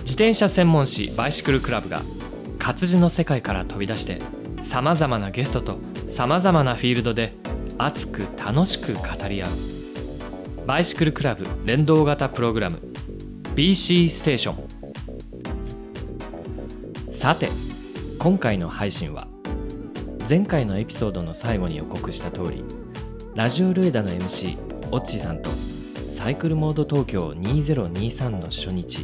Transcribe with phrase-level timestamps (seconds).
[0.00, 2.00] 自転車専門誌バイシクルクラブが
[2.58, 4.20] 活字の世界から飛び出して
[4.62, 5.87] さまざまなゲストと
[6.18, 7.32] さまざまなフィールドで
[7.78, 9.50] 熱く楽しく語り合う。
[10.66, 12.80] バイシクルクラブ連動型プログラム。
[13.54, 14.56] BC ステーション
[17.12, 17.48] さて
[18.18, 19.28] 今回の配信は
[20.28, 22.64] 前回のエピソードの最後に予告した通り
[23.36, 24.58] ラジオルエダの MC
[24.90, 25.50] オッチーさんと
[26.10, 29.02] サイクルモード東京2023の初日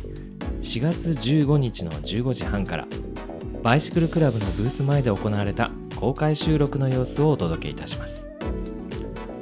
[0.61, 2.89] 4月15日の15時半から
[3.63, 5.71] バイシクルクラブのブース前で行われた
[6.05, 8.29] 公開収録の様子をお届けいたします。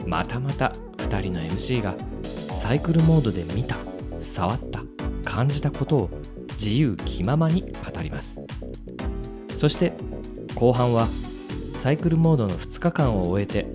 [0.07, 0.69] またまた
[0.99, 3.75] 2人の MC がサイクルモードで見た
[4.21, 4.85] 触った
[5.25, 6.11] 感じたことを
[6.51, 8.41] 自由気ままに語ります。
[9.57, 9.93] そして
[10.55, 11.09] 後半は
[11.79, 13.67] サイクルモードの2日間を終えて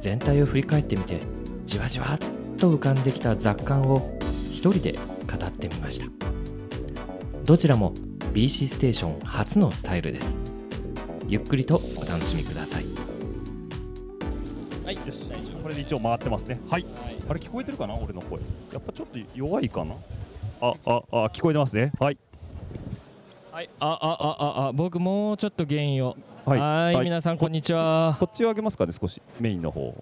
[0.00, 1.20] 全体を振り返ってみて
[1.66, 2.18] じわじわっ
[2.56, 6.06] と浮かんできた雑感を一人で語ってみました。
[7.44, 7.92] どちらも
[8.32, 10.43] BC ステーション初のスタイルです。
[11.26, 12.84] ゆっくりとお楽しみください。
[14.84, 15.24] はいよし。
[15.62, 16.60] これで一応回ってますね。
[16.68, 16.84] はい。
[17.28, 17.94] あれ聞こえてるかな？
[17.94, 18.40] 俺の声。
[18.72, 19.94] やっぱちょっと弱いかな？
[20.60, 21.92] あああ聞こえてますね。
[21.98, 22.18] はい。
[23.50, 26.16] はい、あ、あ、あ、あ、あ、僕もうちょっと原因を。
[26.44, 26.58] はい。
[26.58, 27.04] はい、はい。
[27.04, 28.16] 皆さんこんにちは。
[28.20, 29.22] こっちを上げますかね少し。
[29.40, 29.96] メインの方。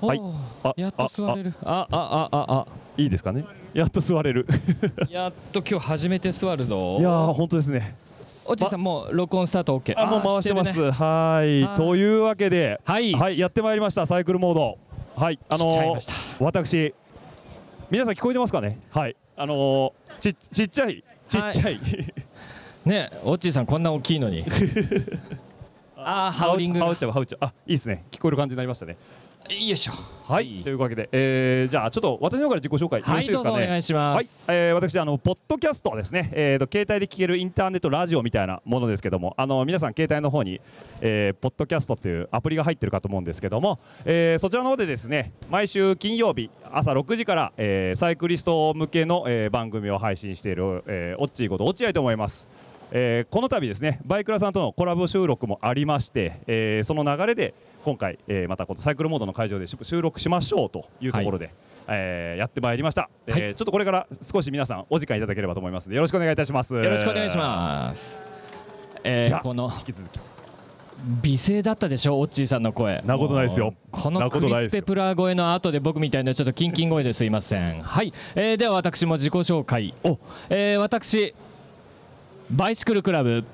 [0.00, 0.20] はい。
[0.64, 1.54] あやっと座れる。
[1.62, 3.44] あ、あ、あ、あ、いいですかね？
[3.72, 4.46] やっと座れる。
[4.50, 6.96] あ、 やっと今日初めて座るぞ。
[6.98, 7.94] いやー本当ですね
[8.50, 9.94] おじさんもう録音スタート OK。
[9.96, 10.74] あもう回してます。
[10.74, 10.90] るね。
[10.90, 11.62] はい。
[11.62, 13.12] はいというわけではい。
[13.12, 14.78] はいやってまいりましたサイクルモード。
[15.16, 16.94] はいあのー私
[17.90, 18.80] 皆さん聞こえてますかね？
[18.90, 19.16] はい。
[19.36, 21.80] あのーちちっちゃいちっちゃい、
[22.86, 24.44] ね、おっちーさんこんな大きいのに。
[26.00, 26.86] あー、ハウリングが。
[26.86, 26.96] ハウ。
[26.96, 27.38] ちゃうハウちゃう。
[27.44, 28.04] あいいですね。
[28.10, 28.96] 聞こえる感じになりましたね
[29.54, 29.92] よいしょ。
[30.30, 33.66] はい、というわけで、えーじゃあちょっと私の方から自己紹介よろしいですかね。
[33.66, 34.16] 願いします。
[34.16, 40.60] はい、えー私あのポッドキャストですね、えー、と携帯で聞けるインターネットラジオみたいなものですけども、あの皆さん携帯の方に、
[41.00, 52.48] えー、ポッドキャストっていうアプリが入ってるかと思うんですけども、えーそちらの方でですね、毎週金曜日朝6時から、えーサイクリスト向けの、えー番組を配信している、えー、オッチーこと落合と思います。
[52.90, 57.54] えーこの度ですねバイクラさんとのコラボ収録もありまして、えーその流れで
[57.84, 61.50] 今回、えーまたこのサイクルモードの会場でし収録しましょうというところで、
[61.86, 66.74] えーやってまいりました、えーはちょっとこれから少し皆さんお時間いただければと思いますのでよろしくお願いいたします。
[66.74, 68.22] よよろしくお願いします。
[69.04, 70.20] えじゃあー、この引き続き。
[71.22, 73.00] 美声だったでしょ、オッチーさんの声。
[73.06, 73.72] なことないですよ。
[73.92, 77.82] こなのクリスペプラー声の後で僕みたいなちょっとキンキン声ですいません。
[77.82, 79.94] はい、えー、では私も自己紹介。
[80.02, 80.18] を、
[80.50, 81.34] えー、私
[82.50, 83.44] バイシクルクラブ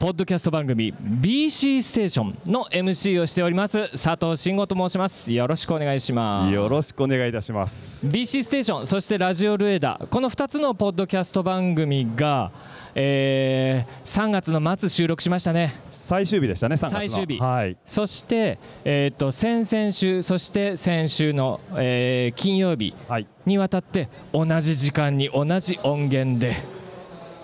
[0.00, 5.32] ポッドキャスト番組 BC ステーションの MC をしております佐藤慎吾と申します。
[5.32, 6.52] よろしくお願いします。
[6.52, 8.08] よろしくお願いいたします。
[8.08, 12.50] BC ステーションそしてラジオルエダこの2つのポッドキャスト番組が、
[12.96, 15.74] えー3月の末収録しましたね。
[15.86, 16.98] 最終日でしたね3月の。
[16.98, 17.38] 最終日。
[17.38, 17.76] はい。
[17.84, 23.26] そして、えー、と先々週そして先週の、えー金曜日はい。
[23.46, 26.79] にわたって同じ時間に同じ音源で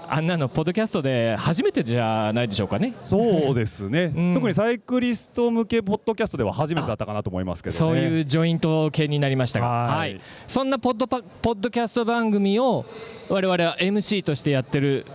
[0.08, 2.94] あんなのポッドキャストで初めてじゃないでしょうかね。
[3.00, 4.34] そうですね、うん。
[4.34, 7.78] 特にサイクリスト向けポッドキャストでは初めてだったかなと思いますけどね。
[7.78, 9.98] そういうジョイント系になりましたが、はい。
[9.98, 10.20] はい。
[10.46, 12.84] そんなポッドパポッドキャスト番組を
[13.28, 15.06] 我々は MC としてやってる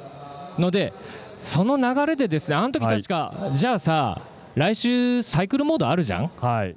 [0.59, 0.93] ので
[1.43, 2.97] その流れでですねあの時はい。
[2.97, 4.21] 確か、じゃあさ
[4.55, 6.31] 来週サイクルモードあるじゃん？
[6.39, 6.75] はい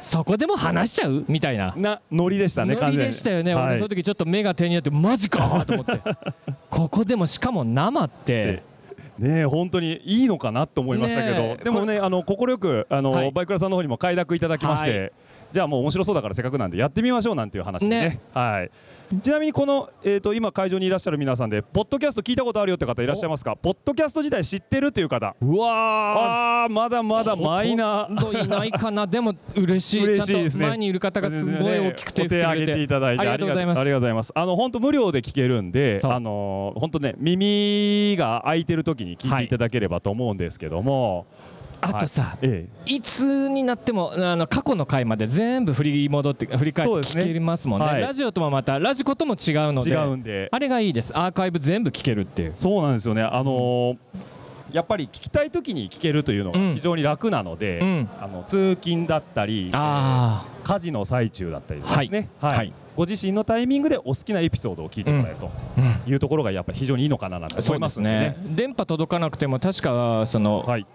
[0.00, 1.24] そこでも話しちゃう？
[1.28, 1.74] みたいな。
[1.76, 3.70] なノリでしたねノリでしたよね、完全に。
[3.72, 6.00] 俺その時ちょっと目が手になってマジかと思って。
[6.70, 8.62] ここでもしかも生って。
[9.18, 13.32] ねえ本当にいいのかなと思いましたけど、でもねあの快くあの、はい。
[13.32, 15.12] バイクラさんの方にも快諾いただきまして、はい
[15.50, 18.00] じゃあもう面白そうだからせっかくなんでやってみましょうなんていう話でね。
[18.00, 18.20] ね。
[18.34, 18.70] はい。
[19.22, 23.56] ちなみにこの、えー、と今会場にいらっしゃる皆さんでポッドキャスト聞いたことあるよって方いらっしゃいますか？
[23.56, 25.34] ポッドキャスト自体知ってるっていう方。
[25.40, 28.20] うわあーまだまだマイナー。
[28.20, 29.06] ほといないかな。
[29.06, 30.04] でも嬉しい。
[30.04, 30.66] 嬉しいですね。
[30.66, 33.20] 前にいる方がすごい大きくてお手挙げていただいて。
[33.20, 33.80] ありがとうございます。
[33.80, 34.32] ありがとうございます。
[34.34, 41.24] あの本当無料で聞けるんであの本当ね耳が開いてる時に聞いていただければと思うんですけども、
[41.80, 47.86] あとさ、えいつになってもあの過去の回まで全部振り戻って振り返って聞けますもんね。
[47.86, 48.02] はい。
[48.02, 49.84] ラジオともまたラジコとも違うの
[50.22, 51.16] であれがいいです。
[51.16, 52.52] アーカイブ全部聞けるっていう。
[52.52, 53.22] そうなんですよね。
[53.22, 53.96] あのー
[54.70, 56.74] やっぱり聞きたい時に聞けるというのがうん。
[56.74, 58.10] 非常に楽なので、うん。
[58.20, 62.56] あの通勤だったり、あえー家事の最中だったりですね、はい。
[62.58, 62.72] はい。
[62.94, 65.50] ご自身のタイミングでお好きなエピソードを聞いてもらえると
[66.10, 68.36] いうところがやっぱり非常にいいのかななんて思いますのでね。
[68.56, 70.86] 電波届かなくても確かそのはい、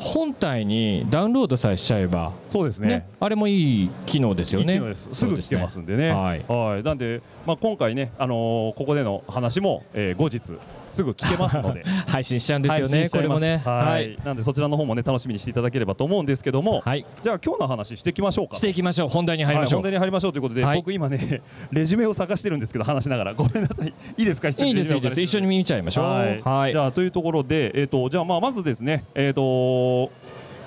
[0.00, 2.88] 本体にダウンロードさえしちゃえば、そうですね。
[2.88, 4.80] ね、あれもいい機能ですよね。
[4.94, 5.10] す。
[5.14, 6.10] すぐ聞けますんでね。
[6.10, 6.44] はい。
[6.48, 6.82] はい。
[6.82, 10.54] なんで、まあ、今回ね、あのーここでの話も、えー後日
[10.90, 11.84] すぐ聞けますので。
[12.06, 13.62] 配信しちゃうんですよね、これもね。
[13.64, 18.56] はい、なんでそちらの方もね楽しみにしていただければと思うんですけども、はい、じゃあ今日の話していきましょうか。
[18.56, 19.78] していきましょう、本題に入りましょう。
[19.78, 20.78] はい、本題に入りましょうということで、はい。
[20.78, 23.34] 僕今ねレジュメを探してるんですけど話しながら。
[23.34, 23.88] ごめんなさい。
[23.88, 24.48] いいですか？
[24.48, 26.04] 一緒にいいです、いいです、一緒に見ちゃいましょう。
[26.04, 26.72] はい、はい。
[26.72, 30.10] じゃあというところでえっ、とじゃあまあまずですねえっ、と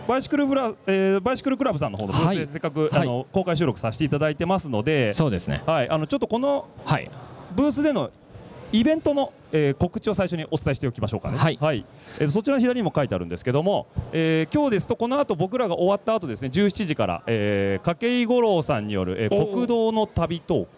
[0.08, 2.38] バイシクルフラ、えーバイシクルクラブさんの方のブースはい。
[2.38, 3.02] でせっかく、はい。
[3.02, 5.64] あの公開収録させていただいてますので、そうですね。
[5.66, 7.10] はい、あのちょっとこのはい、
[7.56, 8.12] ブースでの
[8.74, 11.38] イベントの、えー告知を最初にお伝えしておきましょうかね。
[11.38, 11.58] はい
[12.20, 20.70] えーそちらの左にも書いてあるんですけども、えー今日ですとこの後僕らが終わった後ですね17時から、えー、筧五郎さんによる、えー国道の旅トーク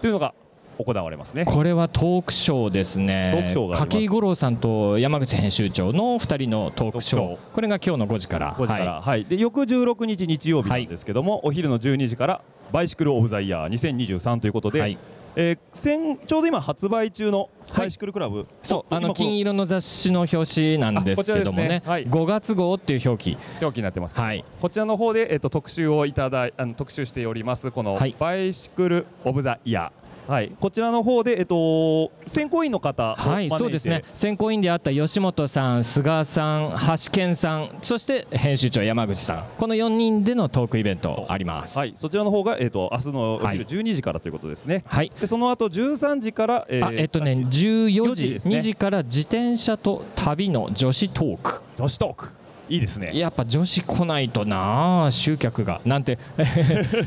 [0.00, 0.34] というのが
[0.78, 1.44] 行われますね。
[1.44, 3.54] これはトークショーですね。
[3.54, 7.36] 筧五郎さんと山口編集長の2人のトークショー。
[7.52, 8.54] これが今日の5時から。
[8.54, 12.40] 5時から、ははいで翌16日日曜日なんですけども、お昼の12時から
[12.72, 14.98] バイシクルオブザイヤー2023ということで、はい、
[15.36, 21.68] えー先ちょうど今発売中のバイシクルクラブ、そうあの金色の雑誌の表紙なんですけどもね。
[21.68, 21.82] ね。
[21.86, 22.06] はい。
[22.06, 23.38] 5月号っていう表記。
[23.60, 24.44] 表記になってますはい。
[24.60, 28.14] こちらの方で、えっと、特集をいただいあの特集しておりますこのはい。
[28.18, 30.01] バイシクルオブザイヤー。
[30.26, 34.04] はい、こちらの方で、えっと、選考委員の方をはいそうですね。
[34.14, 39.44] 選考委員であった吉本さん菅さん橋健さんそして編集長山口さん。
[39.58, 41.76] この4人でのトークイベントあります。
[41.76, 43.58] はい、そちらの方が、えっと、明日のおはい。
[43.58, 44.84] 昼12時からということですね。
[44.86, 45.12] はい。
[45.20, 48.56] でその後13時から、えーあえっとね14 4時時ですね。
[48.56, 51.62] 2時から自転車と旅の女子トーク。
[51.76, 53.10] 女子トークいいですね。
[53.14, 55.80] やっぱ女子来ないとなあ集客が。
[55.84, 56.18] なんて。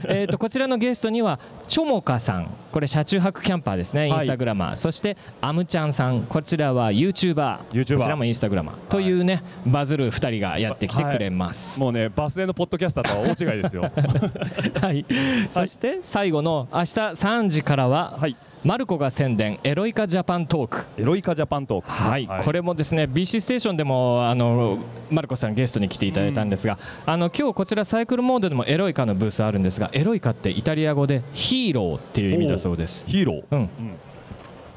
[0.07, 2.49] えーとこちらのゲストにはチョモカさん。
[2.71, 6.23] これ車中泊キャンパーですねインスタグラマー、そしてアムちゃんさん。
[6.23, 8.75] こちらは YouTuber, YouTuber こちらもインスタグラマー。
[8.89, 13.89] というねバズる2人がやってきてくれます、もうね、バス停のポッドキャスターとは大違いですよ。
[14.81, 15.05] はい。
[15.49, 18.35] そして最後の明日3時からは、はい、
[18.65, 20.85] マルコが宣伝エロイカジャパントーク。
[20.97, 21.87] エロイカジャパントーク。
[21.87, 24.79] はい、これもですね BC ステーションでもあの
[25.11, 33.03] マルコさんゲストに来ていただいたんですが、あの今日こちらサイクルモードでもエロイカのブースあるんですがエロイカってイタリア語でヒーローっていう意味だそうです。
[33.05, 33.43] ヒーロー。
[33.51, 33.59] うん、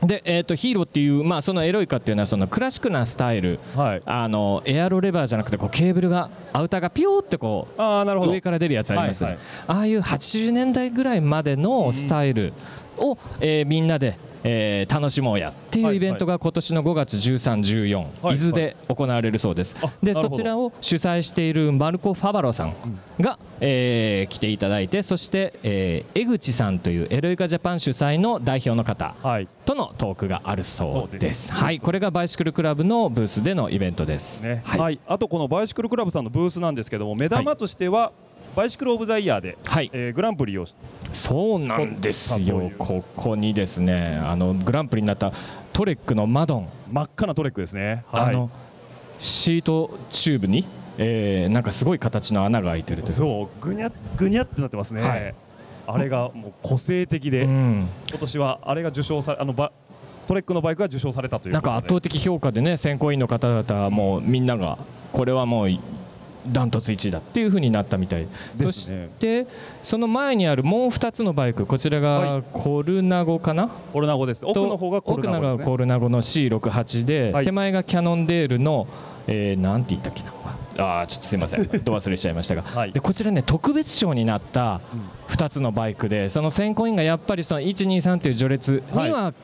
[0.02, 0.06] うん。
[0.06, 3.58] で、えー、とヒーローっていう、まあ、そのエロイカっていうのはそのクラシックなスタイル。
[3.74, 4.02] はい。
[4.04, 8.32] あのエアロレバーじゃなくてこうケーブルがアウターがピヨーってこうああ、なるほど。
[8.32, 12.52] 上から出るやつありますよね、はいああいう80年代ぐらいまでのスタイル
[12.98, 19.76] を、えーみんなで、えー楽しもうやっていうイベントが今年の5月13、14、はい伊豆で行われるそうです。
[19.82, 22.74] あでなるほどそちらを主催しているマルコ・ファバロさん
[23.20, 29.48] が、えー来ていただいてそして、えー江口さんというエロイカジャパン主催の代表の方はい。
[29.64, 31.34] とのトークがあるそうで。
[31.34, 34.42] すすはい、これがバイシクルクラブのブースでのイベントです。
[34.42, 34.62] ね。
[34.64, 35.00] はい、はい。
[35.06, 38.12] あとこのバイシクルクラブさんのブースなんですけども、目玉としては。
[38.56, 39.90] バイシクルオブザイヤーで、はい。
[39.92, 40.66] えーグランプリを
[41.12, 42.70] そうなんですよ。
[42.78, 45.32] ここにですねあのグランプリになった
[45.72, 48.04] トレックのマドン、真っ赤なトレックですね。
[48.10, 48.50] あの
[49.18, 50.66] シートチューブに、
[50.98, 53.16] えーなんかすごい形の穴が開いてるという。
[53.16, 55.02] そうぐにゃぐにゃってなってますね。
[55.02, 55.34] はい。
[55.86, 59.72] あれがもう個性的で、うん、今年はあれが受賞さあのバ
[60.26, 64.78] トレックのバイクが受賞されたというなんか圧倒的評価でね選考委員の方々はもうみんなが
[65.12, 65.70] これはもう
[66.46, 68.26] ダントツ1位だっていう風になったみたい。
[68.56, 69.08] そしですね。
[69.18, 69.46] て
[69.82, 74.44] その前にあるもう2つのバイクこちらはがコルナゴかな、コルナゴです。
[74.44, 75.52] 奥の方がコルナゴです、ね。
[75.54, 77.44] 奥がコルナゴの C68 で、はい。
[77.44, 78.86] 手前がキャノンデールの、
[79.26, 80.32] えーなんて言ったっけな？
[80.78, 81.66] あーちょっとすいません。
[81.84, 82.92] ど忘れしちゃいましたが、はい。
[82.92, 84.80] でこちらね特別賞になった
[85.28, 89.34] 2つのバイクでその選考委員がやっぱりその123という序列には、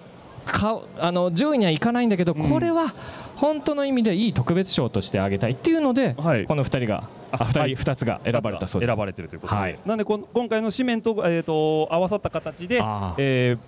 [0.45, 2.49] かあの上位にはいかないんだけど、うん。
[2.49, 2.95] これは
[3.37, 6.45] 本当の意味でいい特別賞としてあげたいっていうので、はい。
[6.47, 7.77] この2人があ2人、はい。
[7.77, 8.91] 2つが選ばれたそうです。
[8.91, 9.79] 選ばれてるということで、はい。
[9.85, 12.77] なんで今回の紙面と,、えー、と合わさった形で、
[13.19, 13.59] えー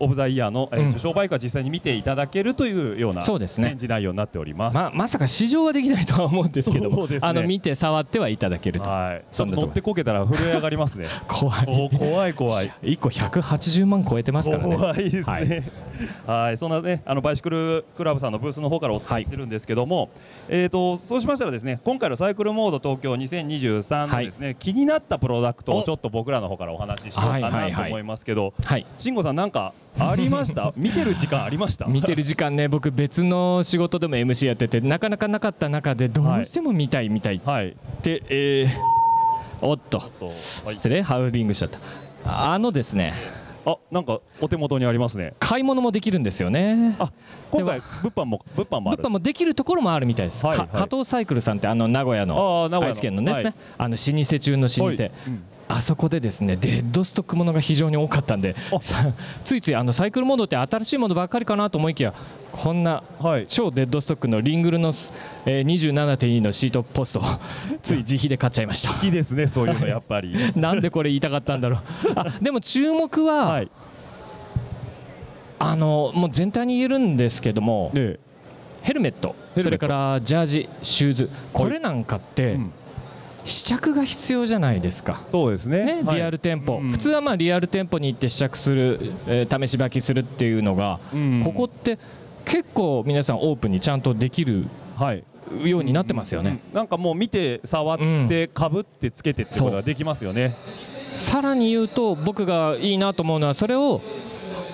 [0.00, 0.90] オブザイヤーの、えーうん。
[0.90, 3.70] 受賞バイクは実際に見ていただけるというようなそうですね。
[3.70, 4.74] 展示内容になっております。
[4.74, 7.18] ままさか試乗はできないとは思うんですけどね。
[7.20, 11.06] あの見て触ってはいただけると、はい、と乗ってこけたら震え上がりますね。
[11.26, 11.66] 怖い。
[11.66, 12.72] お怖い怖い。
[12.82, 14.76] 1 個180万超えてますからね。
[14.76, 15.22] 怖いですね。
[15.24, 15.64] はい
[16.26, 20.10] はい、そんなね、あのバイシクルクラブさんのブースの方からお伝えしてるんですけども、
[20.48, 30.72] えっ、とそうしましたらですね、今回のサイクルモード東京2023のですね、気になったプロダクトをおちょっと僕らの方からお話ししようかはいはいはいなと思いますけど、はい慎吾さんなんかありました？
[30.76, 31.86] 見てる時間ありました？
[31.90, 37.74] 見てる時間ね僕別の仕事でも MC やっててなかなかなかった中でどうしても見たい見たいっはい。
[38.02, 38.98] て、えー
[39.60, 40.00] おっと。
[40.70, 41.68] 失礼ハウリングしちゃっ
[42.24, 43.12] たあのですね
[43.66, 45.34] あ、なんかお手元にありますね。
[45.40, 46.96] 買い物もできるんですよね。
[46.98, 47.10] あ、
[47.50, 49.02] 今回物販も物販もある。
[49.02, 50.68] 物販もできるところもあるみたいです、はいはい。
[50.68, 52.86] か加藤サイクルさんってあの名古屋あのー名古屋の。
[52.88, 53.54] 愛知県のですね、はい。
[53.78, 55.12] あの老舗中の老舗、はい。
[55.26, 58.56] うんあそこでですねデッドストックものが非常に多かったんで
[59.44, 62.14] ついついあのサイクルモードって新しいものばっかりかなと思いきや
[62.52, 63.46] こんなはい。
[63.46, 64.88] 超デッドストックのリングルの、
[65.44, 67.22] えー、27.2のシートポストを
[67.82, 68.94] つい自費で買っちゃいました。
[68.94, 70.34] 好きですね、そういうのやっぱり。
[70.56, 71.80] なんでこれ言いたかったんだろう。
[72.16, 73.70] あでも注目は、はい。
[75.58, 78.20] あのもう全体に言えるんですけども、ねえ。
[78.80, 79.86] ヘルメットヘルメット。
[79.86, 82.72] それからジャージシューズこれなんかって、うん
[83.44, 85.22] 試着が必要じゃないですか。
[85.30, 85.84] そうですね。
[85.84, 91.98] ね、はいリアル店舗、うん普通はまあリアル店舗に行って試着する、えー試し履きするっていうのが、うんここって
[92.44, 94.66] 結構皆さんオープンにちゃんとできる
[94.96, 95.24] はい。
[95.64, 100.56] ようになってますよね、うんなんかもう見て触ってかぶってつけてってことができますよね。
[101.14, 104.02] さらに言うと僕がいいなと思うのはそれを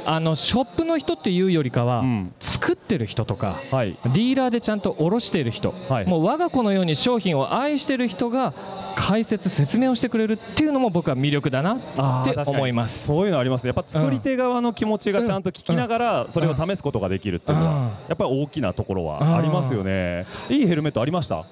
[0.07, 3.97] あのショップの人っていうよりかは、うん作ってる人とかはい。
[4.05, 8.55] ディーラーでちゃんと卸している人、はいもう我が子のように商品を愛している人が
[8.97, 13.07] 解説説明をしてくれるっていうのも僕は魅力だなって思います。
[13.07, 13.69] そういうのありますね。
[13.69, 20.27] やっぱ作り手側の気持ちがちゃんと聞きながらそれを試すことができるっていうのうんはやっぱり大きなところはありますよね。
[20.49, 21.45] いいヘルメットありました？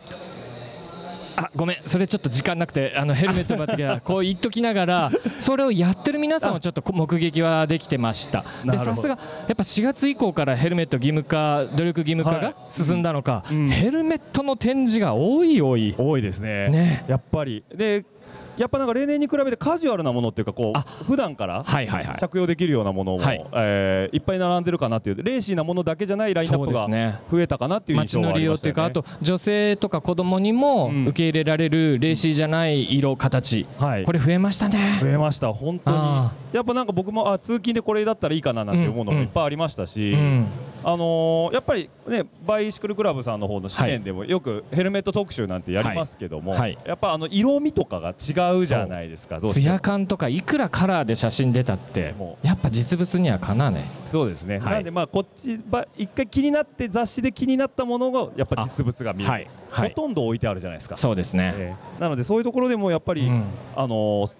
[1.36, 1.76] あごめん。
[1.84, 5.10] それちょっと時間なくてあのヘルメットばって こう言っときながら
[5.40, 8.44] それをやってる皆さんをちょっと目撃はできてました。
[8.64, 12.40] でさすがやっぱ4月以降からヘルメット義務化努力義務化はい。
[12.42, 13.68] が進んだのか、うん。
[13.68, 15.94] ヘルメットの展示が多い多い。
[15.96, 16.68] 多いですね。
[16.68, 17.04] ね。
[17.08, 17.64] やっぱり。
[17.74, 18.04] で
[18.56, 21.64] やっぱなんか例年に比べてカジュアルなものっていうかこあう普段から
[22.18, 23.46] 着用できるようなものも、はい。
[23.54, 26.86] えーいっぱい並んでるかなっていうレーシーなものだけじゃないラインナップが
[27.30, 28.80] 増えたかなっていう印街の象はありましたよね。
[28.80, 31.06] 利用っていうかあと女性とか子供にもうん。
[31.06, 34.04] 受け入れられるレーシーじゃない色形、はい。
[34.04, 34.98] これ増えましたね。
[35.00, 35.96] 増えました本当に。
[35.98, 39.18] あやっぱなんか僕もあ通勤でこれだったらいいかななんて思うのうん。
[39.18, 40.46] もいっぱいありましたし、うん。
[40.84, 46.60] あのーやっぱりねバイシクルクラブさんの方の紙面でもよくヘルメット特集なんてやりますけども、はい。
[46.60, 46.78] はい。
[46.86, 49.40] やっぱあの色味とかが違うじゃないですか。
[49.40, 54.04] ツヤ感とかいくらカラーで写真出たってもやっぱ実物にはかなわないです。
[54.10, 54.74] そうですね、はい。
[54.74, 59.48] なんでまあこっちば一回気になって雑誌で気になったものがやっぱ実物が見える、はい。
[59.70, 59.88] はい。
[59.90, 62.00] ほとんど置いてあるじゃないですか、そうですね、ええ。
[62.00, 63.44] なのでそういうところでもやっぱり、うん。
[63.76, 64.36] あのー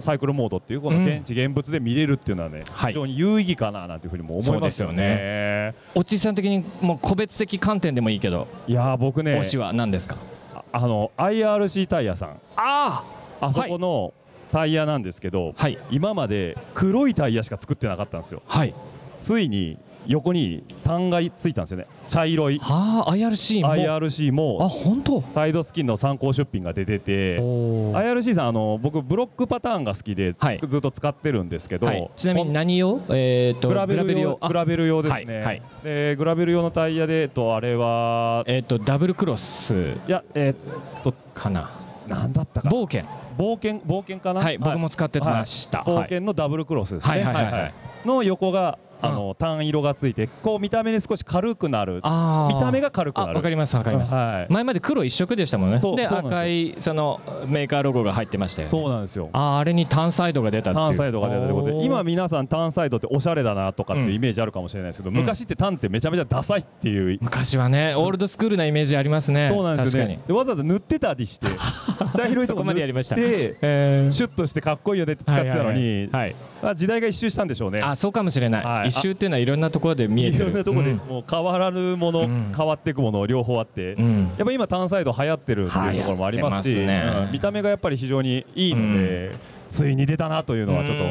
[0.00, 2.92] サイクルモードっていうこの現地現物で見れるっていうのはね、はい。
[2.92, 10.16] 非常に有意義かななんていうふうにも思いますよそうですおっちーさん的にもう個別的観点でもいいけど、いやー僕ね推しは何ですか？
[10.52, 12.30] ああの IRC タイヤさん。
[12.30, 13.04] ああ
[13.52, 14.14] そこの
[14.52, 15.78] タイヤなんですけど、はい。
[15.90, 18.42] 今まで黒いタイヤしか作ってなかったんですよ。
[18.46, 18.74] はい。
[19.20, 21.86] ついに横に単がついたんですよね。
[22.08, 22.58] 茶色い。
[22.58, 23.74] はあ IRC も。
[23.74, 25.22] IRC あも本当？
[25.22, 30.60] サイドスキンの参考出品が出てて IRC さんあの僕ブロックパターンが好きで、はい。
[30.66, 33.00] ずっと使ってるんですけど、はい、ちなみに何用？
[33.08, 35.62] えっ、とグラベル用あグラベル用ですね、はいはい。
[35.82, 39.72] でグラベル用のタイヤで、えっと、あれはえっ、とダブルクロス
[40.06, 42.68] いやえっとかななんだったか。
[42.68, 43.08] な冒険。
[43.36, 44.40] 冒険冒険かな。
[44.40, 45.86] はい僕も使ってました、はい。
[45.86, 47.52] 冒険のダブルクロスですね、はいはいはい。
[47.52, 47.74] はい。
[48.04, 51.96] の横があの単色がついてこう見た目に少し軽くなる。
[51.96, 53.32] 見た目が軽くなる。
[53.32, 54.52] あわかりますわかります、はい。
[54.52, 55.80] 前まで黒一色でしたもんね。
[55.96, 58.70] で赤いそのメーカーロゴが入ってましたよね。
[58.70, 59.30] そうなんですよ。
[59.32, 60.86] あーあれに単サイドが出たっていう。
[60.86, 65.14] 単サイドが出たということで今皆さん単サイドっておしゃれだなとかっていうイメージあるかもしれないですけど、ん。
[65.14, 69.50] 昔って単ってめちゃめちゃダサいっていう、昔はねオールドスクールなイメージありますね。
[69.52, 70.20] そうなんですよね。
[70.26, 71.46] でわざわざ塗ってたりして。
[72.16, 73.16] 茶色いとこまでやりました。
[73.16, 74.12] 塗ってえー。
[74.12, 76.08] シュッとしてかっこいいよねって使ってたのに、はいはい。
[76.10, 76.36] はい。
[76.62, 77.80] あ時代が一周したんでしょうね。
[77.82, 80.46] あそうかもしれない、はい一周っていうのはいろんなところで見えている。
[80.46, 80.96] ろんなところでうん。
[80.98, 82.52] もう変わらぬもの、うん。
[82.56, 84.32] 変わっていくもの両方あって、うん。
[84.36, 87.04] やっぱ今単サイド流行ってるっていうところもありますしね。
[87.26, 87.32] うん。
[87.32, 89.32] 見た目がやっぱり非常にいいので、
[89.68, 91.04] ついに出たなというのはちょっと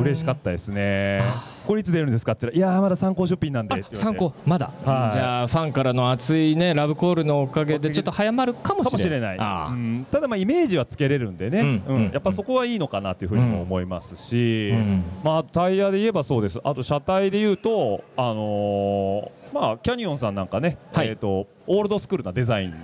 [0.00, 1.22] 嬉しかったですね。
[1.66, 2.32] これいつ出るんですか？
[2.32, 5.12] って言ったらいやーまだ参考出品なんで参考まだ、はい。
[5.12, 9.36] じゃあファンからの熱いねラブコールのおかげでちょっと早まるかもしれない。
[9.36, 10.06] うん。
[10.10, 11.96] ただまあイメージはつけれるんでね、うんうん。
[12.06, 12.10] うん。
[12.12, 15.04] やっぱそこはいいのかなというふうにも思いますし、うん。
[15.22, 16.58] まあ、タイヤで言えばそうです。
[16.64, 21.08] あと車体で言うと、あのーまあ、キャニオンさんなんかね、はい。
[21.08, 22.74] えー、とオールドスクールなデザイン。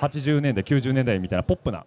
[0.00, 1.84] 80年代90年代みたいなポップな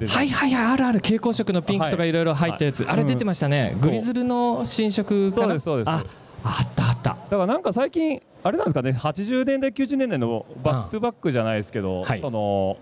[0.00, 0.98] はいはいはいあるある。
[0.98, 2.12] 蛍光色のピンクとかい。
[2.12, 2.92] ろいろ入ったやつ、はい。
[2.94, 3.80] あれ出てましたね、ん。
[3.80, 5.46] グリズルの新色かな？
[5.46, 5.90] そうですそうです。
[5.90, 6.04] あ
[6.44, 7.10] あったあっった。
[7.10, 12.20] だからなんか最近あれなんですかね？80年代90年代の back to back じゃないですけど、はい。
[12.20, 12.78] その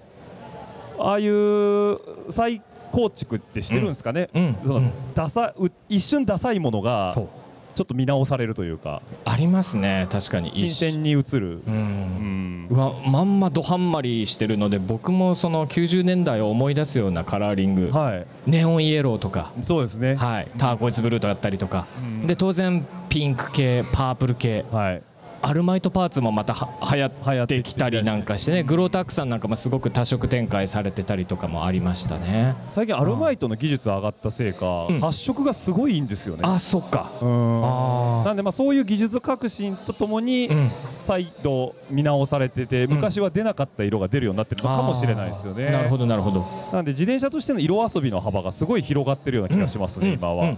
[0.99, 1.99] ああいう
[2.31, 4.57] 再構築ってしてるんですかね、うん。
[4.65, 7.29] そのうんダサう一瞬ダサいものがそう
[7.75, 9.03] ちょっと見直されるというか。
[9.25, 10.53] ありますね確かに。
[10.55, 11.59] 新鮮に映る。
[11.59, 12.67] う、うん。
[12.67, 17.91] んうわまんまドハンマリしてるので僕もその90年代を思い出すようなカラーリング。
[17.91, 18.27] はい。
[18.47, 22.27] ネオンイエローとか、そうですね、はい、ターコイズブルーとかだったりとか、うん。
[22.27, 24.65] で当然ピンク系パープル系。
[24.71, 25.03] はい
[25.45, 28.63] アルマイトパーツもまたは流行流行ってきたりなんかしてね。
[28.63, 32.55] グロータックさんなんかもすごく多色展開されてたりとかもありましたね。
[32.71, 35.01] 最近アルマイトの技術上がったせいか、うん。
[35.01, 36.43] 発色がすごいいいんですよね。
[36.45, 37.11] あそっか。
[37.21, 37.65] うん。
[37.65, 40.49] あなんでまあそういう技術革新とともに
[40.95, 42.91] 再度見直されてて、ん。
[42.91, 45.71] 昔は出なかった色が出るようになってるのかもしれないですよね。
[45.71, 46.47] なるほどなるほど。
[46.73, 50.15] なんで自転車としての色遊びの幅がすごい広がってるような気がしますね、うん。
[50.15, 50.57] 今は。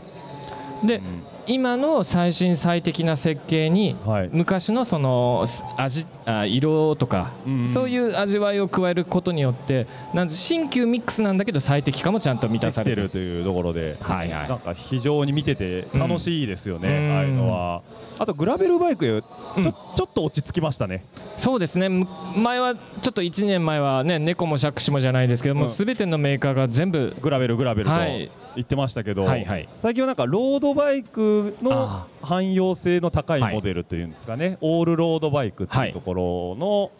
[0.82, 4.30] うんで、うん今の最新最適な設計にはい。
[4.32, 7.68] 昔のそのす味あ色とか、うんうん。
[7.68, 13.96] そういう味わいを加えることによってなんで新旧ミックスなんだけど最適化もちゃんと満たされるるというところで。
[14.00, 14.48] はいはい。
[14.48, 17.16] なんか非常に見てて楽しいですよね、うん。
[17.16, 17.82] ああいうのは。
[18.18, 19.64] あとグラベルバイクちょ,、うん。
[19.64, 19.72] ちょ
[20.04, 21.04] っと落ち着きましたね。
[21.36, 21.88] そうですね。
[21.88, 25.70] む前はちょっと1年前はね猫も借子もじゃないですけども、うん。
[25.70, 27.14] すべてのメーカーが全部。
[27.20, 28.30] グラベルグラベルとはい。
[28.54, 29.68] 言ってましたけど、はいはい。
[29.78, 36.90] 最近はなんかロードバイクのあ汎用性の高いモデルというんですかね、オールロードバイクっていうところの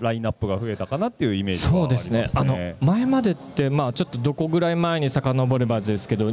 [0.00, 2.22] ラインナップが増えたかなっていうイメージがありそうますね。
[2.22, 6.32] ですねあの前までってまあちょっとどこぐらい前に遡ればですけど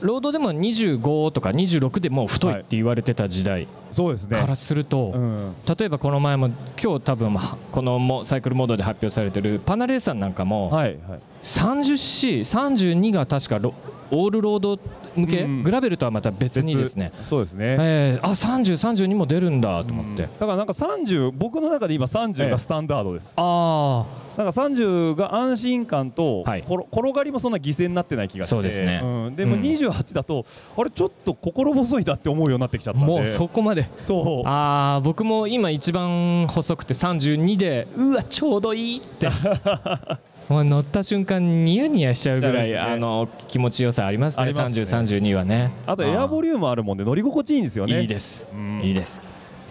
[0.00, 4.38] ロードでも25とか26でもう太いって言われてた時代そうですね。
[4.38, 6.48] からすると、うん、例えばこの前も
[6.82, 13.74] 今日多分はこのもサイクルモードで発表されてるパナレーさんなんかもはいはい 30C32 が確かロ
[14.10, 14.78] オールロード
[15.16, 17.76] 向け、うんグラベルとはまた別にですね、そうですね。
[17.78, 20.30] えー、あ3032も出るんだと思って、うん。
[20.38, 22.50] だからなんか30僕の中で今30ええ。
[22.50, 23.34] がスタンダードです。
[23.36, 26.60] あなんか30が安心感と、はい。
[26.60, 28.50] 転がりもそんな犠牲になってない気がして。
[28.54, 29.00] そうですね。
[29.02, 29.62] うん、でもうん。
[29.62, 30.44] 28だと、
[30.76, 33.12] あれちょって心細いなって思うようになってきちゃったんで。
[33.12, 33.88] あもうそこまで。
[34.00, 34.48] そう。
[34.48, 39.28] ああ僕も今一番細くて32でうわちょうどいいって
[40.50, 42.76] もう乗った瞬間ニヤニヤしちゃうぐらい、ね。
[42.76, 44.42] あの気持ちよさありますね。
[44.42, 44.82] ありますね。
[44.82, 45.70] 3032はね。
[45.86, 48.00] あとエアボリュームあるもんで乗り心地いいんですよね。
[48.00, 48.80] いいです、うん。
[48.82, 49.20] いいです、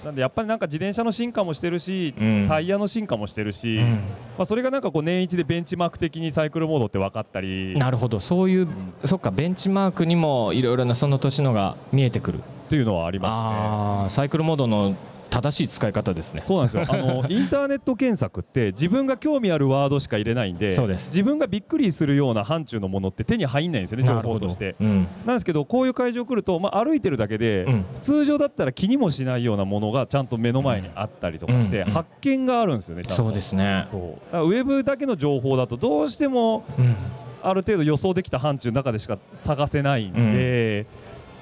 [0.06, 2.46] なんでやっぱりなんか自転車の進化もしてるし、うん。
[2.48, 3.92] タイヤの進化もしてるし、うん。
[3.92, 7.78] まあ、それがなんかこう年一でベンチマーク的にサイクルモードって分かったり。
[7.78, 8.22] なるほど。
[8.22, 8.70] そういう、
[9.04, 12.38] そっかベンチマークにもいろいろなその年のが見えてくる。
[12.38, 14.16] っていうのはありますね。
[14.16, 14.96] サイクルモードの
[15.30, 16.44] 正しい使い方ですね。
[16.46, 16.86] そうなんですよ。
[16.88, 21.10] あの インターネット検索って自分が興味あるワードしか入れないんでそうです。
[21.10, 24.76] 自分がびっくりするような範疇のものって手に入んないんですよね情報として。
[24.80, 25.08] うん。
[25.26, 27.86] なんですけどこういう会場来ると、まあ、歩いてるだけで、うん。
[28.02, 31.88] 通常だったら気にもしないようなものがちゃんと目の前にあったりとかして、うん。
[31.88, 33.24] うん発見があるんですよねちゃんと。
[33.24, 36.96] そうですね、ウェブだけの情報だとどうしてもうん。
[37.42, 40.86] ある程度予想できた範疇の中でしか探せないんで、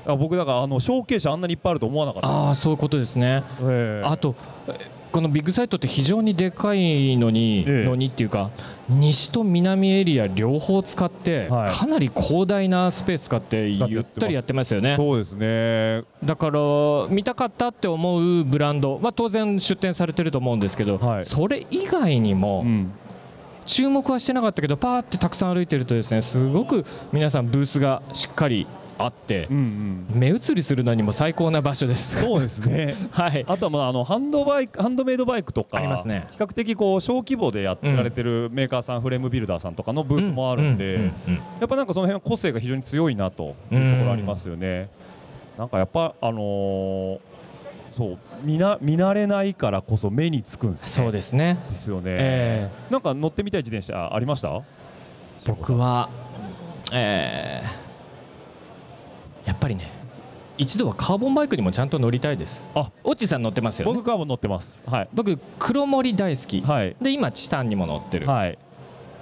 [0.07, 2.27] あ僕だからあの小径車あんなにいっぱいあると思わなかった。
[2.27, 3.43] ああそういうことですね。
[3.61, 4.07] ええ。
[4.07, 4.35] あと
[4.67, 7.85] えこのビッグサイトって非常にでかいのに、ええ。
[7.85, 8.51] のにっていうか
[8.89, 11.71] 西と南エリア両方使って、はい。
[11.71, 14.95] かなり広大なスペース使ってゆったりやってますよね。
[14.97, 16.03] そうですね。
[16.23, 16.59] だから
[17.09, 21.25] 見たかったって思うブランド、まあ、当然出展されてると思うんですけど、はい。
[21.25, 22.91] それ以外にも、うん。
[23.67, 28.65] 注目はしてなかったけどパーってたくさん歩いてるとですねすごく皆さんブースがしっかり
[28.99, 30.19] あってうんうん。
[30.19, 32.19] 目移りするのにも最高な場所です。
[32.21, 32.95] そうですね。
[33.11, 33.45] はい。
[33.47, 36.27] あとはまああのハンドバイクハンドメイドバイクとかありますね。
[36.31, 44.89] 比較的こう小規模でやってられてるメーカーさん、フレームビルダーさんとかのブースもあるんで、うんうんうんやっぱなんかその辺は個性が非常に強いなというところありますよね。
[45.57, 47.19] なんかやっぱあのー
[47.91, 50.89] そう見な見慣れないからこそ目につくんですね。
[51.05, 54.49] そうですね、ですよね、えなんか乗ってみたい自転車ありました？
[54.49, 54.61] ー
[55.47, 56.09] 僕は、
[56.93, 57.86] えー
[59.47, 59.91] やっぱりね
[60.57, 62.65] 一度はカーボンバイクにもちゃんと乗りたいです。
[62.75, 63.93] あオッチさん乗ってますよね。
[63.93, 64.83] 僕カーボン乗ってます。
[64.85, 65.09] はい。
[65.13, 66.95] 僕黒森大好き、はい。
[67.01, 68.57] で今チタンにも乗ってる、はい。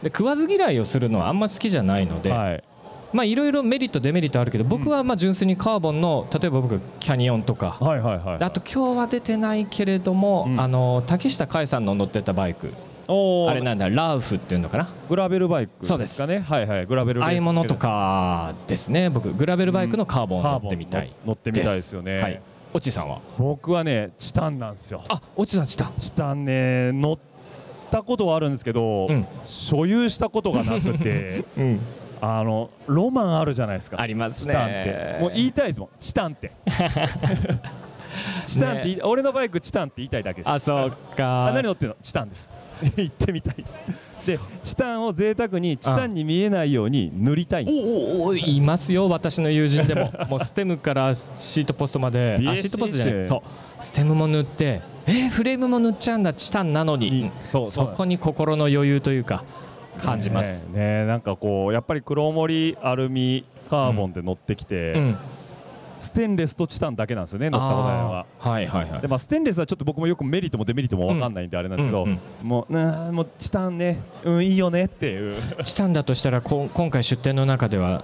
[0.02, 2.64] で食わず嫌いをするのはあんま好きじゃないので、はい。
[3.12, 7.78] まあいろいろメリットデメリットあるけど僕はまあ純粋にカーボンの例えば僕キャニオンとか。
[7.82, 8.44] はいはいはい。
[8.44, 10.60] あと今日は出てないけれども、うん。
[10.60, 12.72] あの竹下海さんの乗ってたバイク
[13.08, 14.90] あれなんだラウフっていうのかな？
[15.08, 16.18] グラベルバイクそうです。
[16.18, 16.40] かね。
[16.40, 16.86] はいはい。
[16.86, 19.10] グラベルああいうものとかですね。
[19.10, 22.22] 僕グラベルバイクのカーボンを乗ってみたい乗ってみたいですよね。
[22.22, 22.42] はい。
[22.74, 23.20] オチさんは？
[23.38, 25.02] 僕はねチタンなんですよ。
[25.10, 25.94] あオチさんチタン。
[25.98, 27.20] チタンね乗っ
[27.92, 29.28] たことはあるんですけど、うん。
[29.46, 31.80] 所有したことがなくて うん。
[32.22, 34.02] あのロマンあるじゃないですか。
[34.02, 34.74] ありますチタンって。
[34.74, 35.90] ねもう言いたいですもん。
[36.00, 36.52] チタンって。
[38.48, 40.50] チタンって言い、俺のバイクチタンって言いたいだけです。
[40.50, 40.78] あそう
[41.12, 41.96] あか何乗ってんの？
[42.02, 42.56] チタンです
[42.98, 43.56] 行ってみたい。
[44.26, 47.78] でチタンを贅沢にチタンに見えないように塗りたいんです。
[47.78, 50.12] おおおいますよ私の友人でも。
[50.30, 52.38] もうステムからシートポストまで。
[52.40, 53.26] あシートポストじゃない。
[53.26, 53.42] そう。
[53.84, 57.12] ステムも塗ってえーフレームも塗っちゃうんだチタンなのに。
[57.12, 57.32] にうん。
[57.44, 59.44] そうそこに心の余裕というか
[59.98, 65.18] 感じます、ねえねえなんかこうやっぱり黒森アルミカーボンって乗ってきて、うん
[66.00, 68.26] ステンレスとチタンだけなんですよね乗ったことないのは。
[68.38, 69.02] はいはいはい。
[69.02, 72.20] でまあ、ステンレスはちょっと僕もよくメリットもデメリットも分かんないんであれなんですけど、うんうん。
[72.48, 75.42] もうなあもうチタンね、うん、いいよねっていう。
[75.64, 78.04] チタンだとしたらこ今回出展の中では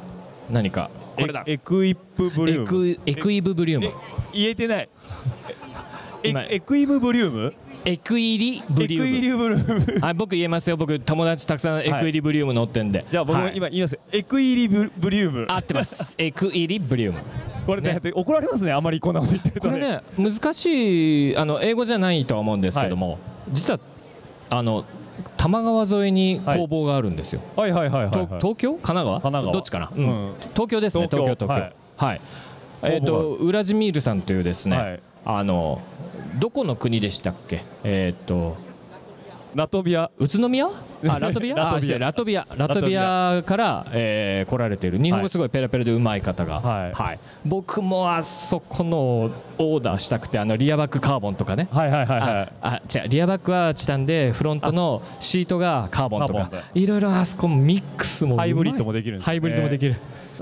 [0.50, 0.90] 何か？
[1.18, 1.44] これだ。
[1.46, 2.68] エエクイップブリュエーム。
[2.68, 3.86] クエクイブブリウム。
[3.88, 3.92] え
[4.34, 4.90] 言えてない。
[6.24, 7.54] エクイブブリューム？
[7.84, 10.06] エクイリブエクリウムイリブリューム。
[10.06, 10.78] あ僕言えますよ。
[10.78, 15.46] 僕友達たくさんエクイリブリウム乗ってんで、じゃあ僕今言います、エクイリブブリューム。
[15.50, 16.14] 合ってます。
[16.18, 17.20] エクイリブリウム。
[17.66, 18.00] これね。
[18.02, 23.80] ね怒られますねあんまりこんなこと言ってるとこれね難しいあの英語じゃないとは思うんですけども、実は
[24.50, 24.86] あの
[25.38, 28.74] 多摩川沿いに工房があるんですよ、はいはいはいはい、はい、と東京？
[28.74, 29.22] 神奈川？
[29.22, 29.54] 神奈川。
[29.54, 30.06] どっちかな、うん。
[30.06, 30.34] うん。
[30.54, 31.36] 東京ですね東京。
[31.48, 32.22] 東京はい、
[32.84, 35.00] えっ、とウラジミールさんというですね、はい。
[35.26, 35.82] あの
[36.40, 37.62] どこの国でしたっけ？
[37.84, 38.58] えっ、と
[39.54, 40.10] ラトビア。
[40.18, 40.66] 宇都宮？
[41.10, 41.56] あラトビア？
[41.58, 41.98] ラトビア。
[42.00, 42.48] ラトビア。
[42.56, 43.44] ラトビア。
[43.46, 44.98] から、えー来られている。
[44.98, 47.20] 日本語すごいペラペラでうまい方が、はい。
[47.46, 51.68] 僕もあそこのオーダーしたくてあのリアバックカーボンとかね。
[51.70, 52.30] はいはいはいはい。
[52.32, 53.10] ああ違う。
[53.10, 56.50] リアバックはチタンでフロントのシートがカーボンとか。
[56.74, 59.34] いろいろあそこミックスもハイブリッドもできるんですよね。
[59.34, 59.98] ハイブリッドもできる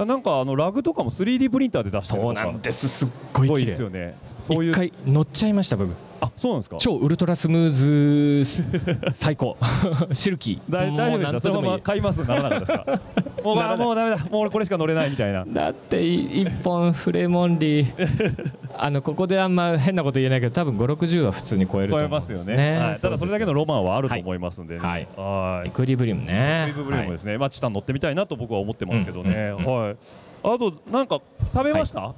[0.06, 2.88] なんかあのラグとかも 3D プリンターで出してるそうとかなんです。
[2.88, 3.66] すっごい綺麗。
[3.68, 5.94] ですよねそういう一回乗っちゃいました僕。
[6.22, 6.76] あそうなんですか？
[6.80, 8.44] 超ウルトラスムーズ
[9.16, 9.58] 最高。
[10.12, 10.72] シルキー。
[10.72, 12.26] 大大丈夫でしたそのまま買います？
[12.26, 13.02] ならなかったですか？
[13.44, 14.18] もうならないあもうダメだ。
[14.18, 15.46] もう俺これしか乗れないみたいな。
[15.48, 18.52] だってい一本フレモンリー。
[18.78, 22.78] あのここであんま変なこと言えないけど多分560は普通に超えると超思ますよね。
[22.78, 23.00] はい。
[23.00, 24.80] ただそれだけのロマンはあると思いますんでね。
[24.86, 25.08] はい。
[25.16, 25.70] はい。
[25.70, 26.68] エクリブリウムね。
[26.70, 27.38] エクイブリウムですね。
[27.38, 29.54] まあチタン乗ってみたいなと僕は思ってますけどね。
[29.58, 29.96] うんうんはい。
[30.44, 31.20] あとなんか
[31.54, 32.14] 食べました？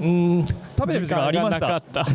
[0.00, 0.46] うーん。
[0.46, 1.66] 食べてる時間ありました。
[1.66, 2.06] かった。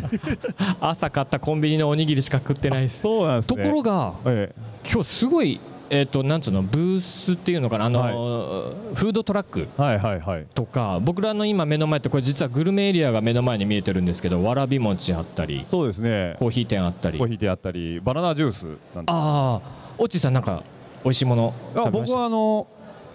[0.80, 3.00] 朝買ったコンビニのおにぎりしか食ってないです。
[3.00, 4.54] そうなんですとねころがえ
[4.90, 9.68] 今日すごいえっ、となんつうのブースっていうのかなあの、フードトラック。
[9.76, 10.46] えはいはいはい。
[10.54, 16.36] とか僕らの今目の前ってこれ実はグルメエリアが目の前に見えてるんですけどわらび餅あったりそうですね。
[16.38, 17.18] コーヒー店あったり。
[17.18, 18.64] コーヒーであったりバナナジュース
[18.94, 19.12] なんて。
[19.12, 19.60] ああ
[19.98, 20.62] オッチーさんなんか
[21.04, 22.68] 美味しいものあ僕はあの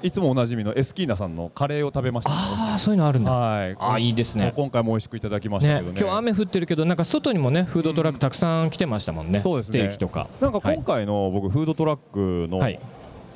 [0.06, 2.32] いつもおなじみのエスキーナさんのカレーを食べました。
[2.32, 3.32] ああそういうのあるんだ。
[3.32, 3.76] はい。
[3.80, 4.54] あーいいですね。
[4.56, 6.00] 今回も美味しくいただきましたねけどね。
[6.00, 9.80] 今日雨降ってるけどなんか外にもねフードトラックたくさん来てましたもんね、そうですね。
[9.80, 10.28] ステーキとか。
[10.40, 12.80] なんか今回の僕フードトラックのはい。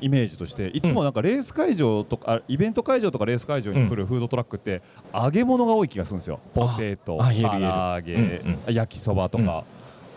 [0.02, 4.82] イメージとしていつもなんかレース会場とかあイベント会場とかレース会場に来るフードトラックって
[5.14, 6.40] 揚げ物が多い気がするんですよ。
[6.54, 8.74] ポテト唐揚げうん。
[8.74, 9.66] 焼きそばとか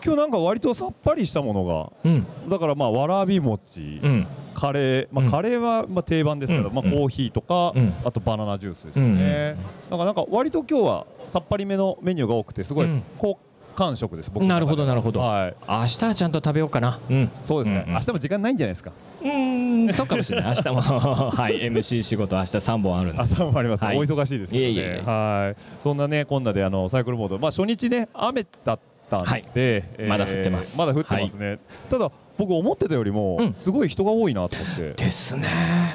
[0.03, 1.91] 今日なんか割とさっぱりしたものが。
[2.03, 2.27] うん。
[2.49, 4.27] だからまあわらび餅うん。
[4.53, 5.31] カレー、まあ、うん。
[5.31, 6.75] カレーはまあ定番ですけど、うん。
[6.75, 7.93] まあ、コーヒーとか、うん。
[8.03, 9.55] あとバナナジュースですよね、
[9.89, 13.03] だからなんか割と今日はさっぱりめのメニューが多くてすごいうん。
[13.17, 13.39] 好
[13.75, 15.19] 感触です、僕なるほどなるほど。
[15.21, 15.55] はい。
[15.67, 16.99] 明日はちゃんと食べようかな。
[17.09, 17.31] うん。
[17.41, 17.95] そうですね、うんうん。
[17.95, 18.91] 明日も時間ないんじゃないですか。
[19.21, 19.93] うーん。
[19.93, 20.55] そうかもしれない。
[20.55, 20.81] 明日も。
[21.31, 21.61] はい。
[21.61, 23.21] MC 仕事明日3本あるんで。
[23.21, 23.97] 朝もあります、はい。
[23.97, 25.01] お忙しいですけどね。
[25.03, 25.61] はい。
[25.81, 27.39] そんなねこんなであのサイクルモード。
[27.39, 29.45] まあ初日ね雨だったんで、はい。
[29.55, 30.77] えーまだ降ってます。
[30.77, 33.53] まだ降ってますね、ただ僕思ってたよりも、うん。
[33.53, 35.03] すごい人が多いなと思って。
[35.03, 35.47] ですね。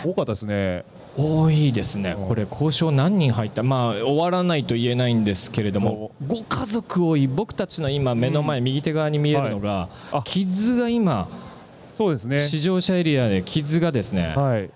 [0.04, 0.84] 多かったですね。
[1.16, 2.14] 多いですね。
[2.16, 2.28] うん。
[2.28, 3.64] これ交渉何人入った？
[3.64, 11.28] まあ終わらないと言えないんですけれどもご家族多い僕たちの今目の前、右手側に見えるのが、あキッズが今
[11.92, 12.38] そうですね。
[12.40, 14.70] 試乗車エリアでキッズがですね、はい。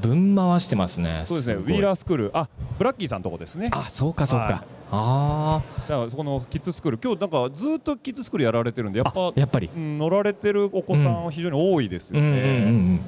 [0.00, 1.24] 分回してますね。
[1.26, 1.54] そうですね。
[1.54, 2.30] ウィーラースクール。
[2.34, 3.70] あブラッキーさんのとこですね。
[3.72, 4.60] あそうかそうか、はい
[4.96, 13.00] あだからそこのキッズスクール今日なんかずっとキッズスクールやられてるんでやーっぱあやっぱりうん乗られてるお子さんは非常に多いですよね。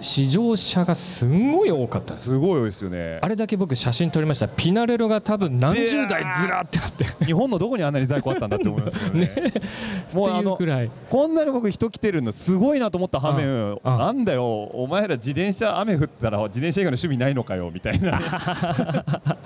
[0.00, 3.28] 試乗車がすんごい多かったですすごい多いですよねあ。
[3.28, 9.52] れだけ僕写真撮りましたピナレロが多分何十台ずらってあって日本のどこにあんなに在庫あったんだって思いますけどね。
[10.14, 18.20] もうあのくらいこんなに僕人来てるのすごいなと思った反面ああなんだよお前ら自転車雨降ったら自転車以外の趣味ないのかよみたいな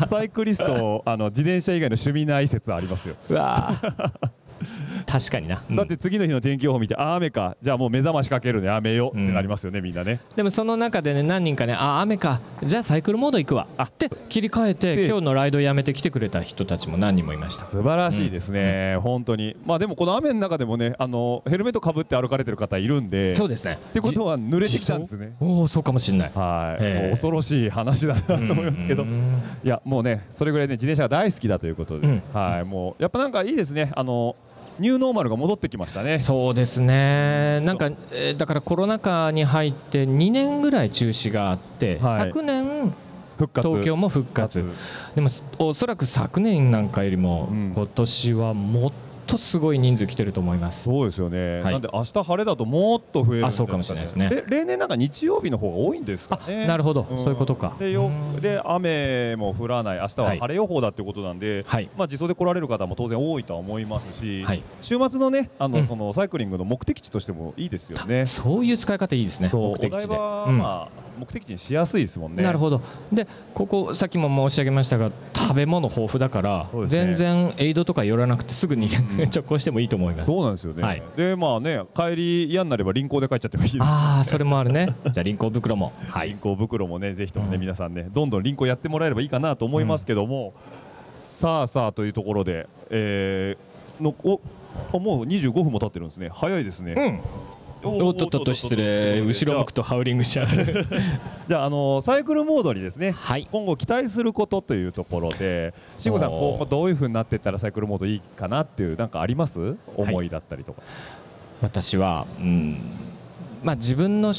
[0.08, 3.14] サイクリストあの自転車以外の趣味ない説ありますよ。
[3.30, 4.10] うわー
[5.08, 5.76] 確かにな、うん。
[5.76, 7.56] だって次の日の天気予報見てあ雨か。
[7.62, 8.68] じゃあもう目覚ましかけるね。
[8.68, 10.20] 雨よってなりますよね、みんなね。
[10.36, 12.40] でもその中でね何人かねあ雨か。
[12.62, 13.66] じゃあサイクルモード行くわ。
[13.82, 17.64] って切り替えてで今日のライドやめて来てくれた人たちも何人もいました。
[17.64, 19.56] 素晴らしいですね、本当に。
[19.64, 23.78] まあでもこの雨の中でもねあのヘルメットかぶって歩かれてる方いるんでそうですね。
[23.90, 25.36] ってことは濡れてきたんですね。
[25.40, 26.32] おおそうかもしれない。
[26.34, 29.40] はい、恐ろしい話だなと思いますけど、うん。
[29.64, 32.22] いやもうねそれぐらいね自転車が大好きだということで、うん。
[32.32, 32.64] はい。
[32.64, 33.90] もうやっぱなんかいいですね。
[33.94, 34.36] あの
[34.78, 36.18] ニューノーマルが戻ってきましたね。
[36.18, 37.60] そうですね。
[37.62, 42.28] なんか、えーだからコロナ禍に入って2年ぐらい中止があって、はい。
[42.28, 42.94] 昨年
[43.38, 43.68] 復活。
[43.68, 44.64] 東京も復活。
[45.14, 47.72] でもおそらく昨年なんかよりもうん。
[47.74, 51.72] 今年はもっとすごい人数来てると思います、そうですよね、はい。
[51.72, 54.30] なんで明日晴れだともっと増えるんあそうかもしれないですね。
[54.32, 57.06] え例年なんか日曜日の方が多いんですかあねなるほど、ん。
[57.08, 57.74] そういうことか。
[57.78, 58.40] でようん。
[58.40, 59.98] で雨も降らない。
[59.98, 60.38] 明日ははい。
[60.38, 61.88] 晴れ予報だっていうことなんで、はい。
[61.96, 64.62] まあ、自走で来られる方も当然多いとは思いますし、はい。
[64.80, 65.86] 週末のねあの、うん。
[65.86, 68.26] そのサイクリングの目的地としてもいいですよね。
[68.26, 69.50] そういう使い方いいですね。
[69.52, 70.58] 目的地で、うん。
[70.58, 72.42] まあ目的地にしやすいですもんね。
[72.42, 72.80] なるほど。
[73.12, 76.86] でここさっきも申し上げましたが食べ物豊富だから、ね。
[76.86, 78.88] 全然エイドとか寄らなくてすぐに、
[79.34, 80.26] 直行してもいいと思います。
[80.26, 80.82] そうなんですよね。
[80.82, 81.02] はい。
[81.16, 84.94] でまあね帰り嫌になれば輪行で帰っちゃってもいいですしああそれもあるね。
[85.12, 85.92] じゃあ輪行袋も。
[86.08, 86.30] はい。
[86.30, 87.60] 輪行袋もねぜひともね、うん。
[87.60, 90.54] 皆さんねどんどん輪行やってもらえればいいかなと思いますけども、
[91.24, 94.40] さあさあというところで、えー、のお
[94.92, 96.30] あもう25分も経ってるんですね。
[96.32, 96.92] 早いですね。
[96.92, 97.20] うん
[97.82, 100.46] おっとっとっと失礼後ろ向くとハウリングしちゃう
[101.48, 110.82] じゃあ、あのサイクルモードにですね、はい今後期待することというところで慎吾さん今後どういうふうになっていったらサイクルモードいいかなっていうなんかあります思いだったりとか、
[111.62, 112.78] 私はうん
[113.62, 114.34] まあ自分の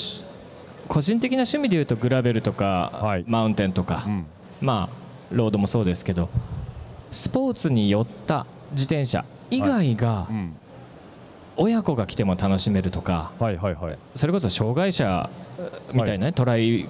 [0.87, 4.25] 個人的な趣味でいうとグラベルとか、はいマウンテンとか、うん
[4.61, 6.29] まあロードもそうですけど
[7.11, 10.55] スポーツによった自転車以外がうん
[11.59, 13.97] 親子が来ても楽しめるとかはいはいはい。
[14.15, 15.29] それこそ障害者
[15.93, 16.87] みたいなね、トライ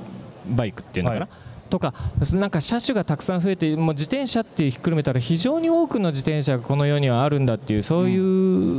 [0.48, 1.30] バイクっていうのかな、はい。
[1.70, 1.94] とか
[2.34, 8.18] なんか車種がたくさん増えてもう自転車ってひっくるめたら非常に多くの自転車がこの世にはあるんだっていうそうい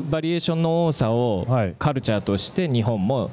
[0.00, 1.74] うバリエーションの多さをはい。
[1.79, 3.31] カルチャーとして日本もう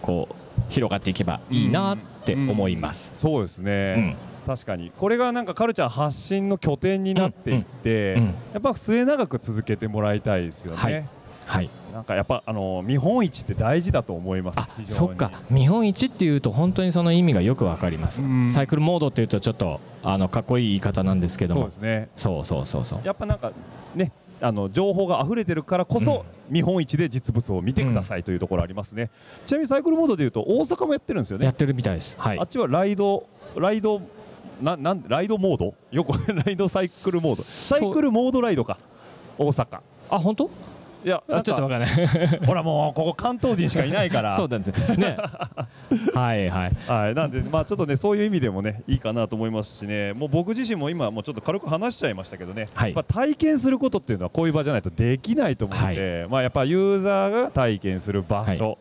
[0.00, 3.10] こう広がっていけばいいなって思います。
[3.16, 4.92] そうですね、確かに。
[4.96, 8.22] これがなんかカルチャー発信の拠点になっていって、うん。
[8.22, 8.26] うん。
[8.26, 11.04] やっぱ末永く続けてもらいたいですよね、はい
[11.50, 14.94] はい、なんかやっぱあの見本市って大事だと思います。
[14.94, 15.32] そっか。
[15.50, 18.22] 見本市っていうと本当にその意味がよくわかります。
[18.22, 18.50] うん。
[18.50, 21.62] サイクルモードっていうとちょっとあのかっこいい言い方なんですけども。
[21.62, 22.08] そうですね。
[22.14, 23.00] そうそうそうそう。
[23.04, 23.52] やっぱなんか
[23.94, 29.10] ねあの情報が溢れてるからこそ、見本市で実物を見てくださいというところありますね、
[29.44, 31.44] ちなみにサイクルモードでいうと大阪もやってるんですよね。
[31.44, 32.16] やってるみたいです。
[32.18, 32.38] はい。
[32.38, 34.00] あっちはライドライド
[34.62, 35.74] ななんライドモード？
[35.90, 37.42] よくライドサイクルモード。
[37.42, 38.78] サイクルモードライドか。
[39.36, 39.80] 大阪。
[40.08, 40.50] あ本当？
[41.04, 42.40] いやあちょっとわかかんない。
[42.46, 44.36] ほらもうここ関東人しかいないから。
[44.38, 45.16] そうなんですね。
[46.14, 46.76] はいはい。
[46.86, 52.92] はい、なんで、まあ、ちょっとね、そういう意味でもね、いいかなと思いますしね、もう僕自身も今、もうちょっと軽く話しちゃいましたけどね、はい。
[52.92, 58.58] まあ、体験することっていうのは、こういう場じゃないとできないと思うので、まあ、やっぱユーザーが体験する場はい。
[58.58, 58.78] 所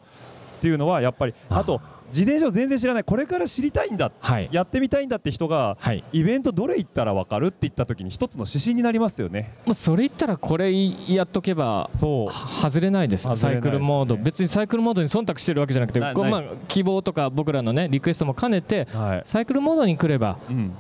[0.58, 4.50] っていうのは、やっぱり、あーあと、自転車を全然知らない、これから知りたいんだ、はい。
[4.52, 6.04] やってみたいんだって人が、はい。
[6.12, 9.54] イベントどれ行ったら分かるって言った時に、一つの指針になりますよね。
[9.66, 10.72] もうそれ言ったらこれ
[11.08, 12.28] やっとけばそう。
[12.30, 13.28] は外れないです。
[13.28, 13.36] ね。
[13.36, 14.18] サイクルモード。
[14.18, 19.22] 別にサイクルモードに忖度してるわけじゃなくてまあ希望とか僕らのねリクエストも兼ねてはい。
[19.26, 20.72] サイクルモードに来ればうん、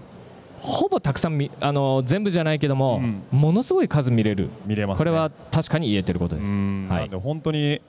[0.59, 3.23] ほぼたくさんみあの全部じゃないけども、うん。
[3.31, 6.51] ものすごい数見れる、見れます、ね、これは確かに言えてることです。
[6.51, 6.87] うん。
[6.89, 7.09] はい。
[7.09, 7.81] 本当に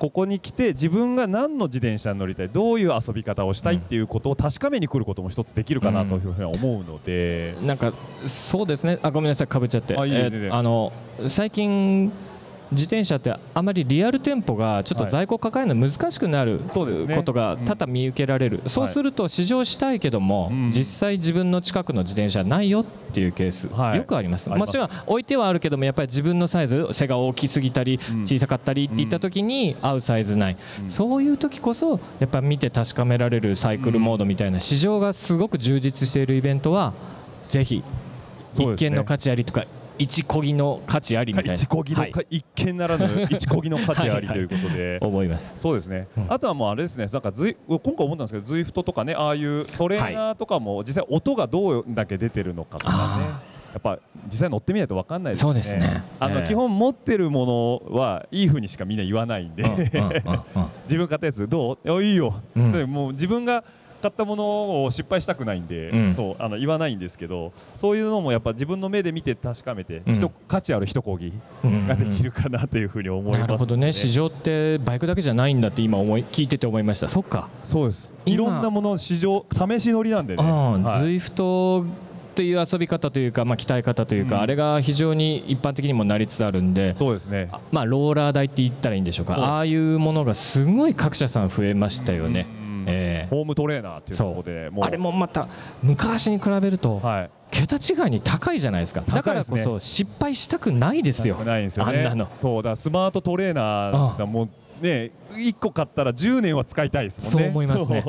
[0.00, 7.92] ここに来て自分が何の自転車に乗りたいどういう遊び方をしたいっていうことを確かめに来ることも一つできるかなというふうには思うので、なんか
[8.26, 8.98] そうですね。
[9.02, 9.46] あごめんなさい。
[9.46, 9.94] かぶっちゃって。
[9.98, 10.90] あいいよえーあの
[11.28, 12.10] 最近
[12.72, 23.98] 自転車ってあまりリアル店舗がちょっとはい在庫抱えるの難しくなることが多々見受けられる、そうすると試乗したいけども、うん実際自分の近くの自転車ないよっていうケース、はい。
[23.98, 24.48] よくあります。
[24.48, 28.22] もちろん置いてはあるけどもやっぱり自分のサイズ背が大きすぎたりうん。
[28.22, 30.90] 小さかったりっていった時に合うサイズない、うん。
[30.90, 36.92] そういう時こそやっぱ見て確かめられるサイクルモードみたいな市場がすごく充実しているイベントは
[37.48, 37.82] ぜひ
[38.52, 39.64] 一見の価値ありとか
[40.00, 41.52] 一こぎの価値ありみたいな。
[41.52, 42.12] 一こぎの、はい。
[42.30, 44.98] 一見ならぬ一こぎの価値ありということで。
[45.02, 45.54] 思います。
[45.58, 46.32] そうですね、うん。
[46.32, 52.98] あとはもうあれですね、なんかズイ今回思ったんですけど、ズイフトとかね、ああいうトレーナーとかも、実際、音がどうだけ出てるのかとかね。
[52.98, 53.40] あ、
[53.72, 55.48] やっぱ実際乗ってみないと分かんないですね。
[55.48, 56.02] そうですね。
[56.18, 56.46] あの、ええ。
[56.48, 59.62] 基本持ってるものはいいふうにしかみんな言わないんで、
[60.84, 61.92] 自分買ったやつどう？
[61.92, 62.72] あいいよ、うん。
[62.72, 63.64] でもう自分が
[64.00, 66.14] 買ったものを失敗したくないんで、うん。
[66.14, 70.30] そうあの言わないんですけどそういうのもやっぱ自分の目で見て確かめて、うん。
[70.48, 71.32] 価値ある一講義
[71.64, 71.86] うん。
[71.86, 73.92] ができるかなというふうに思います、なるほどね。
[73.92, 77.08] 市場ってバイクだけじゃないんだって今思い聞いてて思いました。
[77.08, 78.14] そっか、そうです。
[78.24, 78.34] 今。
[78.34, 81.16] いろんなもの市場試し乗りなんでね、うんはい。
[82.30, 84.40] っていう遊び方というか、まあ、鍛え方というか、うん。
[84.42, 87.48] あれが非常に一般的にもなりつつあるんで、そうですね。
[87.52, 89.34] あまあ、ローラー台って言ったらいいんでしょうか。
[89.34, 93.28] ああいうものがすごい各社さん増えましたよね、うんええ。
[93.30, 94.84] ホームトレーナーっていうところでもう。
[94.84, 95.48] あれもまた
[95.82, 97.30] 昔に比べるとはい。
[97.50, 99.00] 桁違いに高いじゃないですか。
[99.00, 99.56] だ高いですね。
[99.56, 101.36] からこそ失敗したくないですよ。
[101.36, 101.98] ないんですよね。
[101.98, 102.28] あんなの。
[102.40, 104.48] そうだスマートトレーナーがもう
[104.80, 107.38] ね1個買ったら10年は使いたいですもんね。
[107.40, 108.04] そう思いますね。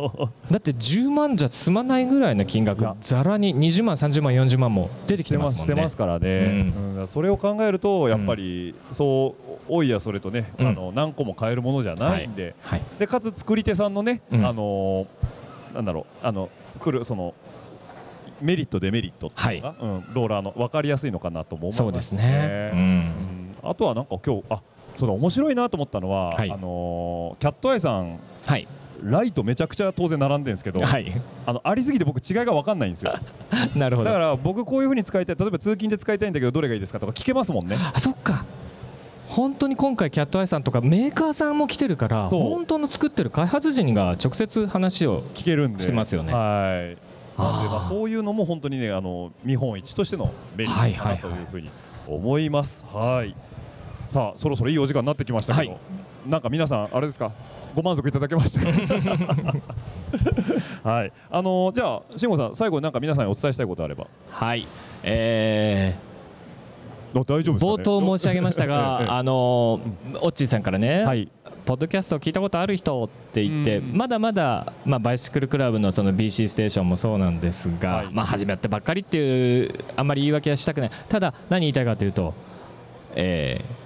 [0.49, 5.73] だって10万じゃ済まないぐらいの金額ざらに20万30万40万も出てきてますもんね。
[5.73, 7.07] してますからね、うん。
[7.07, 10.67] それを考えるとやっぱり、そう多いやそれとね、うん。
[10.67, 12.81] あの何個も買えるものじゃないんで,、はい。
[12.99, 14.45] でかつ作り手さんのね、うん。
[14.45, 15.07] あのー
[15.73, 17.33] なんだろうあの作るその
[18.41, 23.55] メリットデメリットっていうのが、うん、ローラーの分かりやすいのかなとも思いますそうですね、ううんん。
[23.63, 24.61] あとはなんか今日あ
[25.01, 26.51] そうだ面白いなと思ったのは、はい。
[26.51, 28.67] あのーキャットアイさんはい。
[29.03, 31.11] ライトめちゃくちゃ当然並んでるんですけど、はい。
[31.47, 33.15] あのありすぎて僕違いが分かんないんですよ。
[33.75, 34.09] なるほど。
[34.09, 37.77] だから僕こういう風に使いたい例えば通勤で使いたいんだけどどれがいいですかとか聞けますもんね。
[37.95, 38.45] あそっか。
[39.25, 45.83] 本当に今回キャットアイさんとかメーカーさんも来てるから本当の作ってる開発陣が直接話を聞けるんで。
[45.83, 47.11] してますよねはい
[47.41, 51.69] なんでまあそういうのも本当にねあの見本市としてのメリットかなというふうに
[52.07, 52.85] 思います。
[52.91, 53.35] はい
[54.11, 55.79] さあそろそろいいお時間になってきましたけど、はい。
[56.29, 57.31] なんか皆さんあれですか？
[57.73, 59.57] ご満足いただけましたか
[60.83, 61.13] はい。
[61.29, 64.07] あのじゃあ慎吾さん最後になんか皆さんにお伝えしたいことあれば。
[64.29, 64.67] はい。
[65.03, 65.95] え
[67.13, 71.29] あ大丈夫ね、冒頭申し上げましたがあのーオッチーさんからね、はい。
[71.65, 73.97] ポッドキャストを聞いたことある人って言って、うん。
[73.97, 78.09] まだまだ、まあ、バイシクルクラブのその BC ステーションもそうなんですが、はい。
[78.11, 80.91] まあ、始めたばっかりっていうあんまり言い訳はしたくない。
[81.09, 82.33] ただ何言いたいかというと、
[83.15, 83.80] えー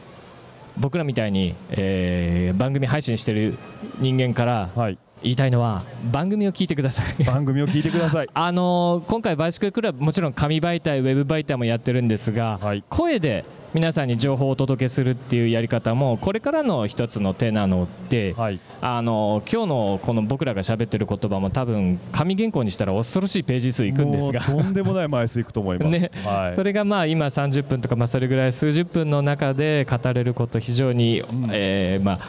[0.78, 3.58] 僕らみたいに、えー番組配信してる
[4.00, 4.98] 人間からはい。
[5.24, 7.24] 言いたいのは番組を聞いてください。
[7.24, 8.30] 番組を聞いてください。
[8.34, 12.84] あのー今回バイシクルクラブもちろん紙媒体ウェブ媒体もやってるんですが、はい。
[12.90, 18.62] 声で皆さんに情報をお届けするっていうやり方もこれからの一つの手なので、はい。
[18.80, 24.48] あの今日のこの僕らが喋ってる言葉も多分紙原稿にしたら恐ろしいページ数いくんですが。
[24.48, 26.10] もうとんでもない枚数いくと思います、 ね。
[26.24, 26.56] はい。
[26.56, 31.50] それがまあ今30分とかまあそれぐらい数十分の中で語れること非常に、ん。
[31.52, 32.20] えーまあ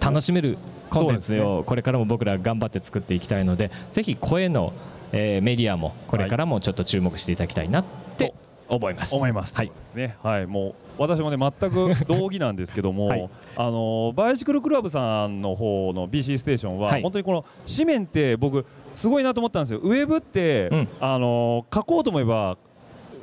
[0.00, 0.58] 楽しめる
[0.90, 4.74] コンテンツをこれからも僕ら頑張って作っていきたいのでぜひ声の、
[5.12, 7.84] えーメディアもこれからもちょっと注目していただきたいなっ
[8.16, 8.34] て
[8.68, 9.14] 思います。
[9.14, 9.54] 思います。
[9.54, 9.68] はい。
[9.68, 10.16] ですね。
[10.22, 13.30] はい、もう私もね全く同義なんですけども、 はい。
[13.56, 17.02] あのバイシクルクラブさんの方の BC ステーションは、はい。
[17.02, 19.80] 本当にこの紙面って僕すごいなと思ったんですよ。
[19.80, 20.88] ウェブって、うん。
[21.00, 22.56] あの書こうと思えば。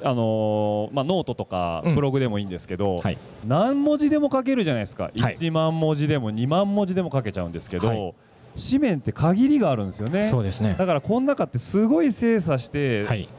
[0.03, 1.95] あのまあ、ノートとかうん。
[1.95, 3.19] ブログでもいいんですけど、はい。
[3.45, 5.35] 何文字でも書けるじゃないですか、はい。
[5.35, 8.13] 1万文字でも2万文字でも書けちゃうんですけど、はい。
[8.55, 10.23] 紙面って限りがあるんですよね。
[10.23, 10.75] そうですね。
[10.75, 13.29] だからこの中ってすごい精査して、はい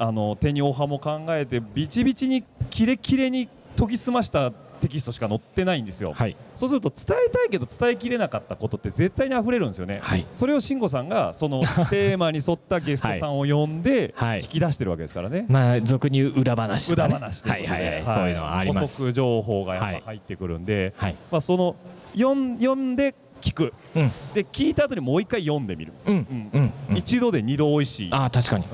[0.00, 6.34] あの手におはも考えてビチビチにキレキレに研ぎ澄ましたテキストしか載ってないんですよ、はい。
[6.56, 10.26] そうすると伝えたいけど伝えきれなかったことって絶対に溢れるんですよね、はい。
[10.32, 11.60] それを慎吾さんがその
[11.90, 14.40] テーマに沿ったゲストさんを呼んで はい。
[14.40, 18.96] 引き出してるわけですからね、まあ俗に言う裏話ね、裏話ということで、はいはいはい、そういうのはあります。
[18.96, 19.94] 補足情報がやっはい。
[19.96, 21.16] ぱ入ってくるんで、はい。
[21.30, 21.76] まあ、その
[22.14, 23.74] 読ん読んで聞く。
[23.94, 24.12] うん。
[24.32, 26.72] で聞いた後にもう一回読んでみる、うん。
[26.88, 26.96] うん。
[26.96, 28.08] 一度で二度美味しい。
[28.12, 28.64] ああ確かに。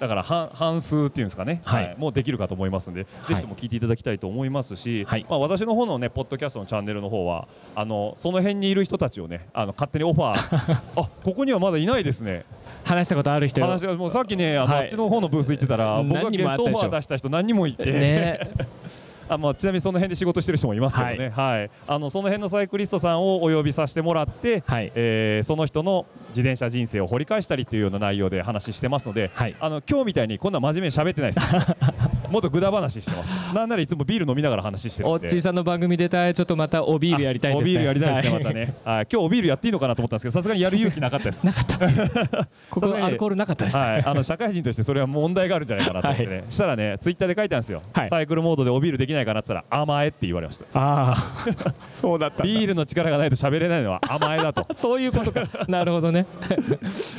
[0.00, 1.94] うん、だから半半数っていうんですかね、はい。
[1.98, 3.28] もうできるかと思いますんで、はい。
[3.28, 5.26] ぜひとも聞いていただきたいと思いますし、はい。
[5.28, 12.44] まあ、私の方のねポッドキャストのチャンネルの方はあのその辺にいる人たちをねあの勝手にオファー あここにはまだいないですね。
[12.84, 13.60] 話したことある人。
[13.62, 14.84] 話がもうさっきねあの、はい。
[14.84, 18.40] あっちの方のブース行ってたら僕が何ゲストオファー出した人何人もいて、ね。
[19.30, 21.70] あまあ、ちなみにその辺で仕事してる人もいますけどね、はい。
[21.86, 24.90] あのその辺のサイクリストさんをお呼びさせてもらって、はい。
[24.94, 29.54] えーその人の自転車人生を掘り返したりっていうような内容で話してますので、はい。
[29.60, 31.46] あの今日みたいにこんな真面目に喋ってないです
[32.30, 36.34] もっとぐだ話してます なんならいつもビール飲みながら話してるんでおっちーさんの番組出たい。
[36.34, 37.60] ちょっとまたおビールやりたいですね。
[37.60, 41.78] あおビールやりたいですね、はいまたね、はい、今日おビールやっていいのかなと思ったんですけどさすがにやる勇気なかったです なかった。
[42.70, 43.76] ここアルコールなかったです。
[43.76, 51.74] はい、あの社会人としてそれは問題があるんじゃないかなと思ってね、したらねツイッターで書いたんですよ、はいサイクルモードでおビールできないかなって言ったら甘えって言われましたああ。
[51.94, 52.42] そうだった。
[52.42, 55.42] ビールの力がないと喋れないのは甘えだとそういうことか。
[55.68, 56.26] なるほどね。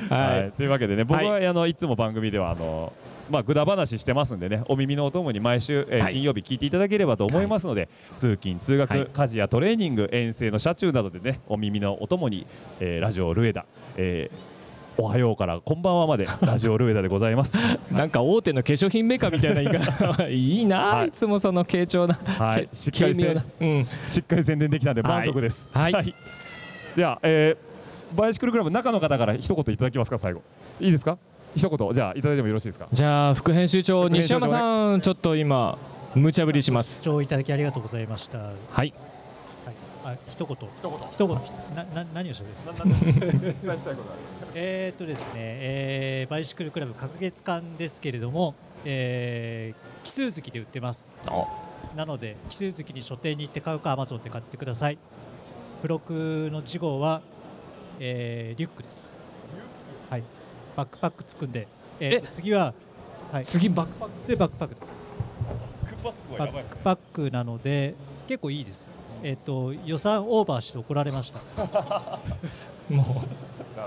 [0.10, 0.52] は、はいい。
[0.52, 2.94] というわけでね僕は、はあのいつも番組ではあの
[3.32, 6.14] まあ、ぐだ話してますんでねお耳のお供に毎週、えーはい。
[6.14, 9.06] 金曜日聞いていただければと思いますので、通勤通学、はい。
[9.12, 12.46] 家事やトレーニング遠征の車中などでねお耳のお供に、
[12.80, 13.66] えーラジオルエダ、
[13.98, 14.62] えー
[14.98, 17.56] おはようからこんばんはまで ラジオルエダでございます。
[17.92, 21.08] なんか大手の化粧品メーカーみたいな言い方 いいな、はい。
[21.08, 23.84] い、つもその傾聴なはい、しっかりうん。
[23.84, 25.70] しっかり宣伝できたんで満足です。
[25.72, 26.16] はい。
[26.96, 30.42] では、えー、バイシクルクラブ中の方から一言いただきますか最後。
[30.80, 31.18] いいですか？
[31.56, 32.88] 一言じゃあいただいてもよろしいですか？
[32.92, 35.78] じゃあ副編集長西山さんちょっと今
[36.16, 38.38] 無茶ぶりします視聴いただきありがとうございました。
[38.40, 38.94] はい、はい
[40.04, 40.56] あ、一言。
[40.58, 40.92] 一言。
[41.12, 41.76] 一言。
[41.76, 42.74] な、な、何をしたんですか？
[42.74, 44.22] 伝えしたいことあり
[44.56, 51.16] えーっとですね、えーバイシクルクラブ隔月間ですけれども、えー、奇数月で売ってます。
[51.96, 54.98] なので、奇数月に書店に行って買うか、アマゾンで買ってください。
[55.78, 57.22] 付録の次号は、
[58.00, 59.10] えー、リュックです。
[60.10, 60.24] はい。
[60.76, 61.68] バックパックつくんで、
[62.00, 62.74] えーっと次は、
[63.32, 63.46] はい。
[63.46, 64.88] 次バックパッでバックパックです。
[65.88, 67.96] クパックはバやばいックパックなので
[68.28, 68.90] 結構いいです。
[69.24, 71.40] えっ、と予算オーバーして怒られました。
[72.88, 73.24] ク も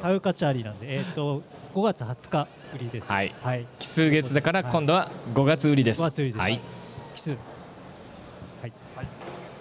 [0.02, 1.42] 買う価値ありなんで、えっ、と
[1.74, 3.10] 5月20日売りです。
[3.10, 3.62] はいはい。
[3.62, 6.38] う奇数月だから今度は5月売りです5月売りです。
[6.38, 6.60] はい。
[7.14, 7.30] 奇数。
[7.30, 8.72] はい。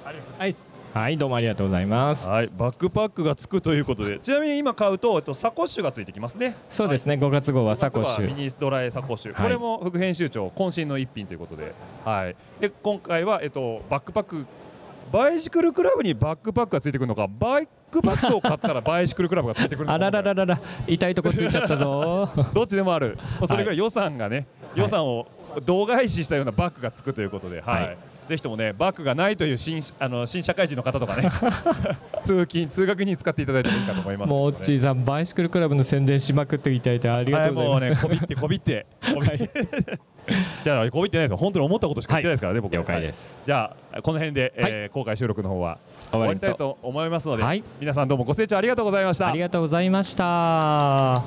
[0.05, 0.55] ありがとうはい。
[0.93, 6.55] はいどうもありがとうございますはい、バックパックがつくということで、ちなみに今買うと、えっと、サコッシュがついてきますね。
[6.69, 11.73] そうですね5月号はサコッシュミニドライサコッシュ、はいこれも副編集長渾身の一品ということで、
[12.05, 12.35] はい。
[12.59, 14.45] で今回はえっとバックパック
[15.11, 19.93] バイシクルクラブにバックパックがついてくるのか、バックパックを買ったら バイシクルクラブがついてくるのか。
[19.93, 23.17] あららららら痛いとこついちゃったぞ どっちでもある。
[23.47, 25.25] それぐらい予算がね、予算を
[25.65, 27.83] 度外視したようなバッグがつくということで、はい。
[27.83, 31.29] はいぜひともね、バッグがないという新あの新社会人の方とかね、
[32.23, 39.99] 通勤通学に使っていただいてもいいかと思いますね、もうオッチーさんバイシクルクラブの宣伝しまくっていただいてありがはい、とうございます、もうね、こびって、こびって、こびって。
[40.63, 41.37] じゃあ、こびってないですよ。
[41.37, 42.73] 本当に思ったことしか言ってないですからね、僕。
[42.73, 43.05] 了解はい。
[43.05, 45.79] です、じゃあ、この辺で、えー公開収録の方は
[46.11, 47.61] 終わりたいと思いますので、はい。
[47.81, 49.27] 皆さんどうもご清聴ありがとうございました。
[49.27, 51.23] ありがとうございました。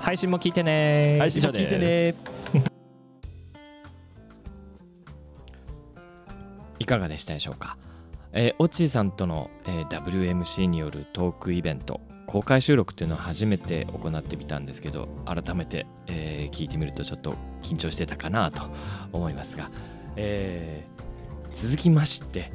[0.00, 2.41] 配信も聞いてね配信も聞いてね。
[6.92, 7.78] かがでしたでしょうか、
[8.32, 18.62] えーオッチーさんとの、えー WMC によるトークイベント公開収録っていうのを初めて行ってみたんですけど改めて、えー聞いてみるとちょっと緊張してたかなと
[19.12, 19.70] 思いますが、
[20.16, 21.02] えー
[21.52, 22.50] 続きまして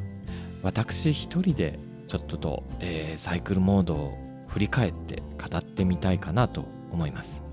[0.64, 1.78] 私一人で
[2.08, 4.18] ちょっとと、えーサイクルモードを
[4.48, 7.44] 振り返って語ってみたいかなと思います。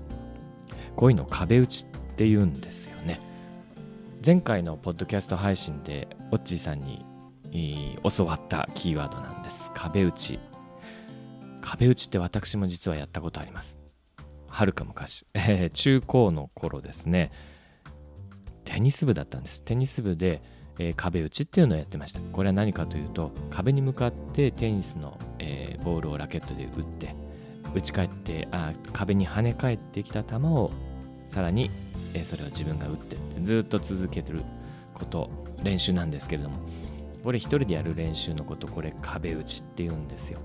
[0.95, 3.19] こういうの壁打ちって言うんですよね。
[4.25, 7.05] 前回のポッドキャスト配信でオッチーさんに
[7.51, 9.71] えー教わったキーワードなんです。
[9.73, 10.39] 壁打ち。
[11.61, 13.79] 壁打ちって私も実はやったことあります。
[14.47, 17.31] はるか昔、え ー中高の頃ですね。
[18.63, 19.61] テニス部だったんです。
[19.63, 20.41] テニス部で、
[20.79, 22.19] えー壁打ちっていうのをやってました。
[22.19, 27.15] これは何かというと壁に向かってテニスの、えーボールをラケットで打って
[27.75, 30.71] 打ち返ってあ壁に跳ね返ってきた球を
[31.25, 31.69] さらに、
[32.15, 34.43] えーそれを自分が打ってってずっと続けてる
[34.93, 35.29] こと
[35.63, 36.59] 練習なんですけれども。
[37.25, 40.39] これ一人でやる練習のことこれ壁打ちっていうんですよ。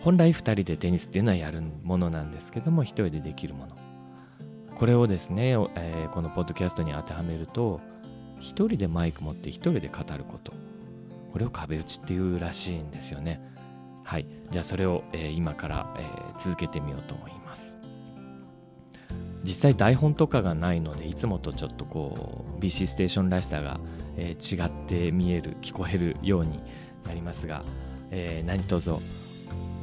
[0.00, 3.76] 本来二人でテニスっていうのはやるものなんですけども一人でできるもの。
[4.76, 7.80] これをですね、えーこのポッドキャストに当てはめると
[8.38, 10.52] 一人でマイク持って一人で語ること。
[11.32, 13.40] これを壁打ちっていうらしいんですよね。
[14.04, 14.26] はい。
[14.52, 17.41] じゃあそれを、えー今から、えー続けてみようと思います。
[19.44, 23.80] 実際台本とかがないのでいつもとちょっとこう BC ステーションらしさが、
[24.16, 26.60] えー違って見える聞こえるように
[27.06, 27.64] なりますが、
[28.10, 28.90] えー何卒、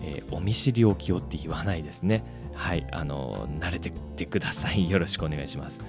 [0.04, 2.24] えーお見知りおきをって言わないですね。
[2.54, 4.88] はいあの慣れてってください。
[4.90, 5.82] よろしくお願いします。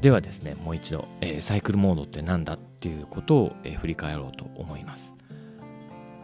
[0.00, 5.14] ではですねもう一度、えーサイクルモードって何だっていうことを、えー振り返ろうと思います。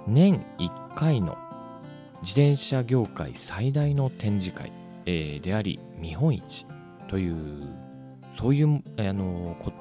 [0.07, 1.39] 年1回の
[2.23, 4.73] 自転車業界最大の展示会、
[5.11, 6.67] えーであり見本市
[7.09, 7.37] という
[8.39, 9.73] そういう、えーあのこ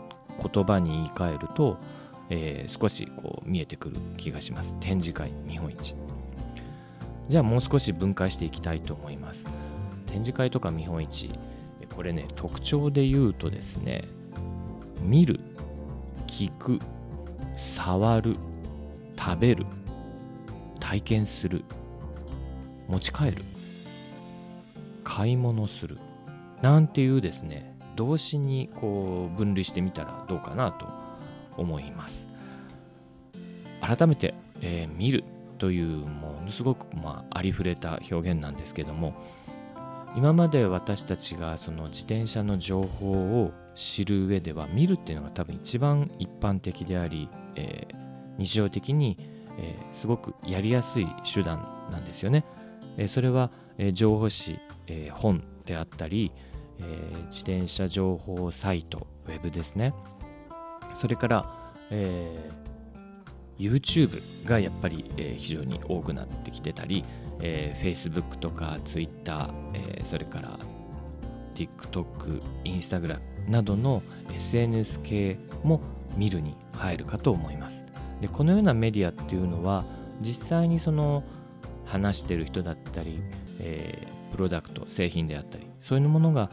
[0.42, 1.78] 言葉に言い換えると、
[2.30, 4.76] えー少しこう見えてくる気がします。
[4.80, 5.96] 展示会見本市。
[7.28, 9.46] じゃあもう少し分解していきたいと思います。
[10.08, 11.30] 展示会とか見本市
[11.82, 14.06] えこれね特徴で言うとですね
[15.02, 15.40] 見る
[16.26, 16.80] 聞く
[17.56, 18.38] 触る
[19.18, 19.66] 食べる
[20.80, 21.64] 体験する
[22.88, 23.44] 持ち帰る。
[25.10, 25.98] 買い物する
[26.62, 30.86] なんていうですね動詞にこう分類してみたらどうかなと
[31.58, 32.30] 思います
[33.82, 35.24] 改めて、えー見る
[35.58, 39.14] というものすごく、まあ、ありふれた表現なんですけども
[40.16, 43.12] 今まで私たちがその自転車の情報
[43.44, 48.00] を知る上では見るっていうのが多分一番一般的であり、えー
[48.38, 49.18] 日常的に、
[49.60, 52.46] えーすごくやりやすい手段なんですよね。
[52.98, 56.32] えーそれは、えー情報誌、えー本であったり、
[56.80, 59.94] えー自転車情報サイトウェブですね
[60.94, 62.60] それから、えー
[63.60, 67.04] YouTube がやっぱり、えー非常に多くなってきてたり、
[67.42, 70.60] えー Facebook とか Twitter、えーそれから
[71.56, 73.20] TikTok、Instagram
[73.50, 74.02] などの
[74.34, 75.82] SNS 系も
[76.16, 77.86] 見るに入るかと思います。
[78.22, 79.86] でこのようなメディアっていうのは
[80.22, 81.24] 実際にその
[81.86, 83.22] 話してる人だったり、
[83.60, 86.52] えープロダクト製品であったりそういうものが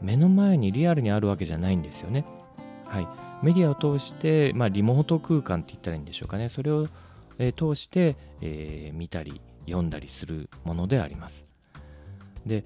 [0.00, 2.24] 目の前にリアルにあるわけじゃないんですよね。
[2.84, 3.08] はい、
[3.42, 6.86] メディアを通して、まあ、リモート空間って言ったらいいんでしょうかねそれを、
[7.38, 11.48] えー通して、えー見たり読んだりするものであります。
[12.46, 12.64] で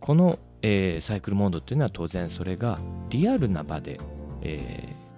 [0.00, 4.00] この、えーサイクルモードっていうのは当然それがリアルな場で、
[4.42, 5.08] えー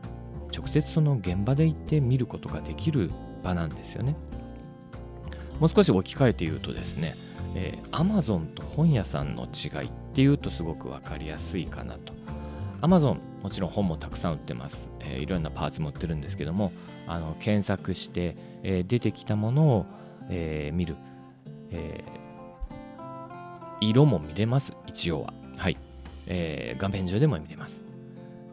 [0.57, 3.11] 直接その現場で行って見ることができる
[3.43, 4.17] 場なんですよね。
[5.59, 7.15] もう少し置き換えて言うとですね、
[7.55, 12.13] えー、Amazon と本屋さんの違いっていうとすごく分かりやすいかなと。
[12.83, 16.73] Amazon もちろん本もたくさん売ってます、えーいろんなパーツも売ってるんですけども
[17.07, 19.87] あの検索して、えー出てきたものを、
[20.29, 20.97] えー見る、
[21.71, 22.03] え
[23.81, 24.75] 色も見れます。
[24.87, 25.33] 一応は。
[25.57, 25.77] はい、
[26.27, 27.85] え画面上でも見れます。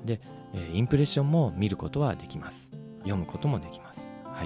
[0.06, 0.22] で、
[0.54, 2.72] えインプレッションも見ることはできます。
[3.00, 4.10] 読むこともできます。
[4.24, 4.44] は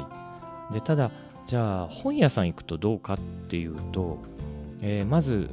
[0.70, 0.74] い。
[0.74, 1.12] でただ
[1.46, 3.18] じゃあ本屋さん行くとどうかっ
[3.50, 4.20] ていうと、
[4.82, 5.50] えーまず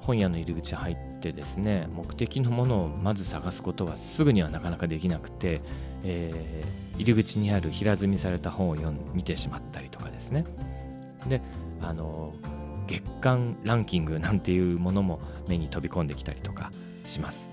[0.00, 5.60] 本屋の入り口入ってですね目的のものをまず探すことはすぐにはなかなかできなくて、
[6.04, 10.44] えー入り口にある平積みされた本を読ん見てしまったりとかですね。
[11.28, 11.40] で
[11.80, 12.34] あの
[12.88, 16.72] 月間ランキングなんていうものも目に飛び込んできたりとか
[17.04, 17.50] します。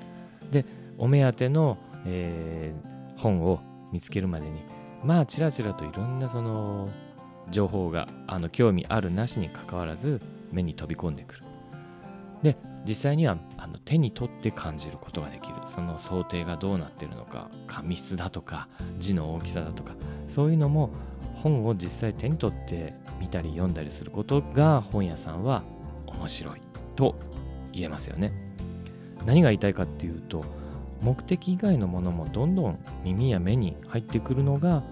[0.50, 0.66] で
[0.98, 3.62] お目当ての、えー本を
[3.92, 4.62] 見つけるまでに
[5.04, 6.90] まあちらちらといろんなその
[7.52, 10.22] 情報があの興味あるなしにかかわらず
[10.52, 11.42] 目に飛び込んでくる。
[12.44, 15.56] で実際にはあの手に取って感じることができる。
[15.68, 18.68] その想定がどうなってるのか紙質だとか
[19.00, 19.94] 字の大きさだとか
[20.28, 20.92] そういうのも
[21.36, 25.64] 本を実際手に取って見たり読んだりすることが本屋さんは
[26.08, 26.62] 面白い
[26.96, 27.16] と
[27.72, 28.32] 言えますよね。
[29.26, 30.46] 何が言いたいかっていうと
[31.02, 34.84] 目的以外のものもどんどん耳や目に入ってくるのが、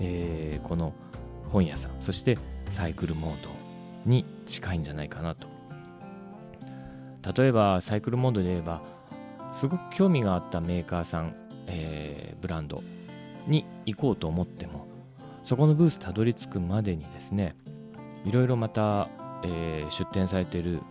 [0.00, 0.94] えーこの
[1.50, 2.38] 本屋さんそして
[2.70, 3.50] サイクルモード
[4.04, 5.48] に近いんじゃないかなと。
[7.36, 8.82] 例えばサイクルモードで言えば
[9.52, 11.34] すごく興味があったメーカーさん、
[11.66, 12.82] えーブランド
[13.46, 14.86] に行こうと思っても
[15.44, 17.56] そこのブースたどり着くまでにですね
[18.26, 19.08] いろいろまた、
[19.44, 20.82] えー出展されている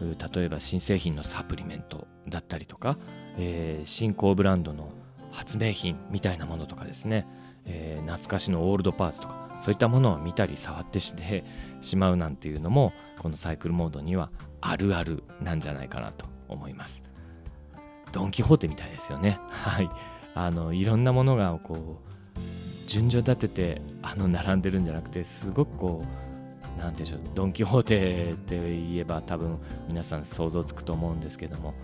[0.00, 2.96] 例えば新製品のサプリメントだったりとか、
[3.36, 4.90] えー新興ブランドの
[5.30, 7.26] 発明品みたいなものとかですね、
[7.66, 11.44] えー懐かしのオールドパーツとかそういったものを見たり触ってして
[11.80, 17.02] しまうなんていうのもこのサイクルモードにはあるあるなんじゃないかなと思います。
[18.12, 19.38] ドン・キホーテみたいですよね。
[19.50, 19.90] はい。
[20.34, 26.04] あのいろんなものがこう順序立ててあの並んでるんじゃなくてすごくこ
[26.76, 29.58] うなんでしょうドン・キホーテって言えば多分
[29.88, 31.74] 皆さん想像つくと思うんですけども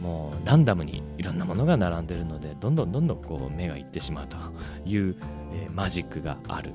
[0.00, 4.36] もうランダムにいろんなものが並んでるのでどんどんどんどんこう目がいってしまうと
[4.86, 5.16] いう、
[5.52, 6.72] えーマジックがある。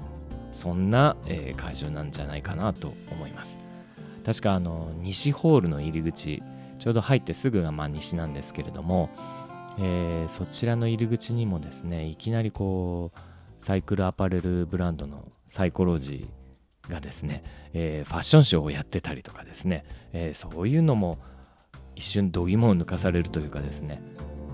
[0.51, 3.57] そんな、えー会場なんじゃないかなと思います。
[4.25, 6.41] 確かあの西ホールの入り口
[6.79, 9.09] ちょうど入ってすぐがまあ西なんですけれども、
[9.79, 17.43] えーそちらの入り口にもですねいきなりこうサイクルアパレルブランドのサイコロジーがですね、
[17.73, 21.17] えーファッションショーをやってたりとかですね、えーそういうのも
[21.95, 24.01] 一瞬度肝を抜かされるというかですね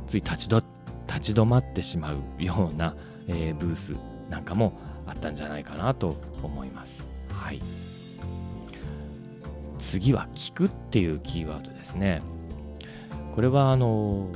[0.08, 0.62] つい立ちど
[1.08, 2.96] 立ち止まってしまうような、
[3.28, 3.96] えーブース
[4.30, 7.08] なんかもあったんじゃないかなと思います。
[7.32, 7.62] はい、
[9.80, 12.22] 次は「聞く」っていうキーワードですね。
[13.34, 14.28] これはあの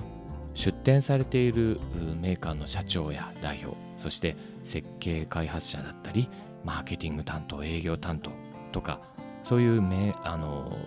[0.56, 1.80] 出展されている
[2.22, 6.30] メーカーの社長や代表そして設計開発者だったり
[6.64, 8.32] マーケティング担当営業担当
[8.72, 9.00] とか
[9.44, 9.84] そういう
[10.24, 10.78] あの、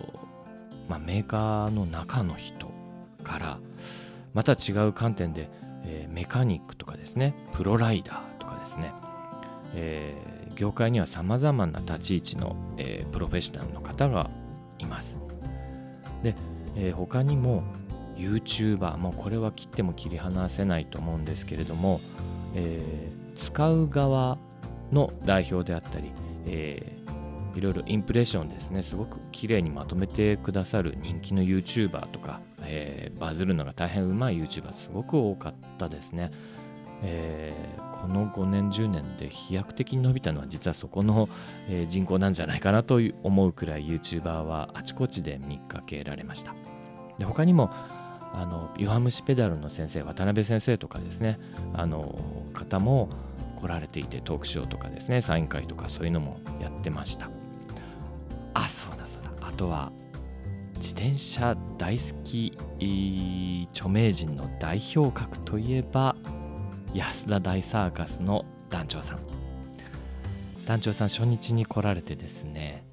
[0.87, 2.71] まあ、メーカーの中の人
[3.23, 3.59] から
[4.33, 5.49] また違う観点で、
[5.85, 8.91] えーメカニックとかですねプロライダーとかですね、
[9.75, 14.29] えー業界にはさまざまな立ち位置の、えープロフェッショナルの方が
[14.79, 15.19] います。
[16.23, 16.35] で、
[16.75, 17.63] えー他にも
[18.15, 22.01] YouTuber もうこれは切っても切り離せないと思うんですけれども、
[22.55, 24.39] えー使う側
[24.91, 26.11] の代表であったり、
[26.47, 26.96] え
[27.57, 28.83] いろいろインプレッションですね。
[28.83, 30.95] すごく綺麗にまとめてくださる。
[31.01, 36.31] 人気の YouTuber とか、えーバズるのが大変うまい YouTuber すごく多かったですね。
[37.01, 41.29] えーこの5年10年で飛躍的に伸びたのは実はそこの、
[41.67, 46.53] えー人口なんじゃないかなという思うくらい YouTuber はあちこちで見かけられました。
[47.17, 47.71] で他にも
[48.33, 51.39] あの弱虫ペダルの先生渡辺先生とかですね。
[51.73, 52.19] あの
[52.53, 53.09] 方も
[53.59, 57.29] 来られていてトークショーとかですねサイン会とかそういうのもやってました。
[58.57, 59.47] あそうだそうだ。
[59.47, 59.91] あとは
[60.77, 62.57] 自転車大好き
[63.71, 66.15] 著名人の代表格といえば
[66.93, 69.19] 安田大サーカスの団長さん。
[70.65, 72.83] 団長さん初日に来られてですね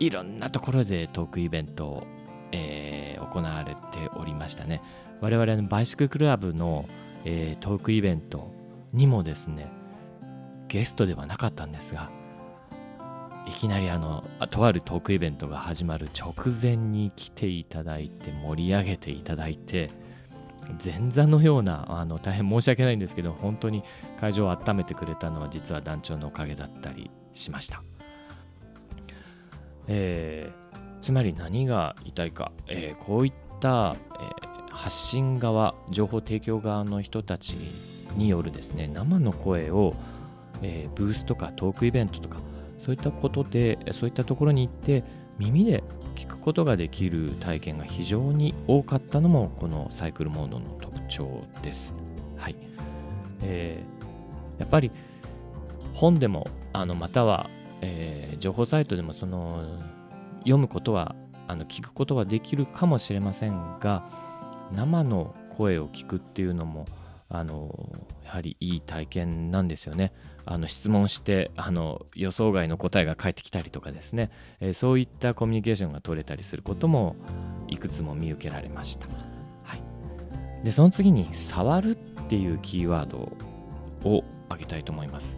[0.00, 2.06] いろんなところでトークイベントを、
[2.52, 4.82] えー行われておりましたね。
[5.20, 6.88] 我々のバイシクルクラブの、
[7.24, 8.50] えートークイベント
[8.92, 9.70] にもですね
[10.66, 12.10] ゲストではなかったんですが
[13.46, 19.90] いきなりあのとあるトークイベントが始まる直前に来ていただいて盛り上げていただいて
[20.82, 23.82] 前座のようなあの大変申し訳ないんですけど本当に
[24.20, 27.82] 会場を温めてくれたのは実は団長のおかげだったりしました、
[29.88, 30.60] えー
[31.00, 37.56] つまり何が言いたいか、えーこういった、えー発信側情報提供側の人たち
[38.16, 39.94] によるですね生の声を、
[40.62, 42.38] えーブースとかトークイベントとか
[42.90, 45.04] そういったことでそういったところに行って
[45.38, 45.84] 耳で
[46.16, 51.94] 聞くことができる体験が非常に多かったのもこのサイクルモードの特徴です。
[52.36, 52.56] はい
[53.42, 54.90] えーやっぱり
[55.94, 57.48] 本でもあのまたは、
[57.80, 59.78] えー情報サイトでもその
[60.38, 61.14] 読むことは
[61.46, 64.08] あの聞くことはできるかもしれませんが
[64.74, 66.86] 生の声を聞くっていうのも
[67.28, 67.72] あの
[68.30, 70.12] やはりいい体験なんですよね。
[70.46, 77.16] あの質問してあの予想外の答えが返ってきたりとかですね、えーそういったコミュニケーションが取れたりすることも
[77.68, 79.08] いくつも見受けられました。
[79.64, 79.82] はい、
[80.64, 81.90] でその次に「触る」
[82.22, 83.32] っていうキーワード
[84.08, 85.36] を挙げたいと思います。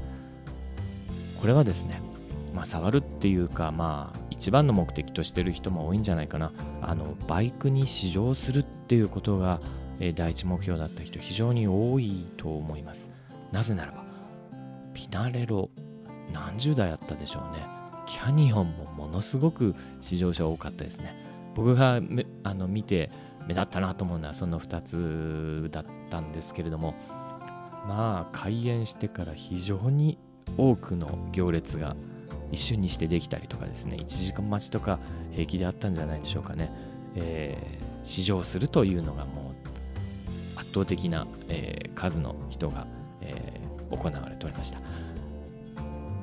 [1.41, 2.01] これはですね
[2.55, 6.53] まあ、触るっていうか、まあ、一番の目的としてる人も多いんじゃないかな。
[6.83, 9.59] あの、バイクに試乗するっていうことが、
[10.01, 13.11] え第一目標だった人、非常に多いと思います。
[13.51, 14.05] なぜならば、
[14.95, 15.71] ピナレロ、
[16.33, 17.65] 何十台あったでしょうね。
[18.07, 21.15] キャニオンもものすごく試乗車多かったですね。
[21.55, 23.11] 僕がめあの見て
[23.47, 26.95] 目立ったなと思うのはその2つだったんですけれども、
[27.87, 30.19] まあ、開園してから非常に
[30.57, 31.97] 多くの行列が
[32.51, 34.99] 一瞬にしてできたりとかですね1時間待ちとか
[35.33, 36.71] 平気であったんじゃないでしょうかね、
[37.17, 39.52] えー試乗するというのがもう
[40.73, 42.87] 倒的な、えー数の人が、
[43.21, 44.81] えー行われておりました。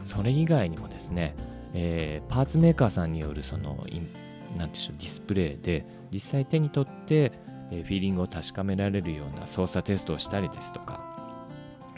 [0.03, 1.35] それ以外にもですね、
[1.73, 4.07] えーパーツメーカーさんによるそのイン
[4.57, 7.31] なんでしょうディスプレイで実際手に取って、
[7.71, 11.47] えフィーリングを確かめられるような操作テストをしたりですとか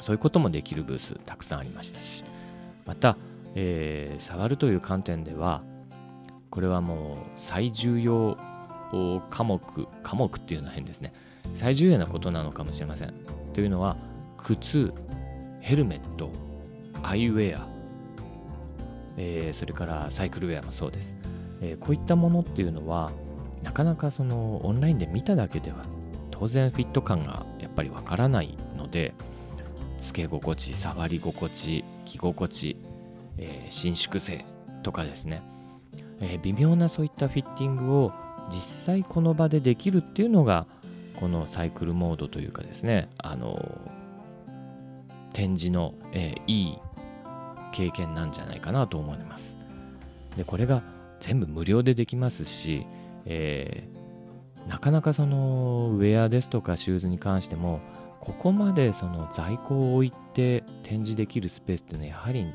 [0.02, 2.26] そういうこともできるブースたくさんありましたし
[2.86, 3.18] また、
[3.56, 5.62] え触るという観点では
[6.50, 8.38] これはもう最重要
[9.30, 11.14] 科目科目っていうのは変ですね。
[11.54, 13.14] 最重要なことなのかもしれません。
[13.54, 13.98] というのは
[14.38, 14.94] 靴
[15.60, 16.32] ヘルメット
[17.04, 17.68] アイウェア、
[19.18, 21.18] えーそれからサイクルウェアもそうです、
[21.62, 23.12] えーこういったものっていうのは
[23.64, 25.86] なかなかそのオンラインで見ただけでは
[26.32, 29.14] 当然フィット感がやっぱりわからないので
[30.00, 32.78] つけ心地触り心地着心地、
[33.38, 34.46] えー伸縮性
[34.84, 35.42] とかですね、
[36.20, 38.12] えー微妙なそういったフィッティングを
[38.50, 40.66] 実際この場でできるっていうのが
[41.22, 43.80] このサイクルモードというかですねあの
[45.34, 46.78] 展示の、えーいい
[47.72, 49.58] 経験なんじゃないかなと思います
[50.36, 50.84] でこれが
[51.22, 52.86] 全部無料でできますし、
[53.26, 54.02] えー
[54.68, 57.80] なかなかそのウェアですとかシューズに関しても
[58.20, 62.54] ここまでその在庫を置いて展示できるスペースっていうのはやはり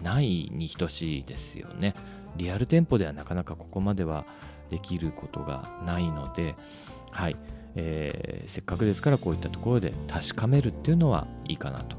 [0.00, 1.94] ないに等しいですよね。
[2.36, 4.24] リアル店舗ではなかなかここまでは
[4.70, 6.54] できることがないので、
[7.10, 7.36] はい
[7.76, 11.96] えーせっかくですからこういったところで確かめるっていうのはいいかなと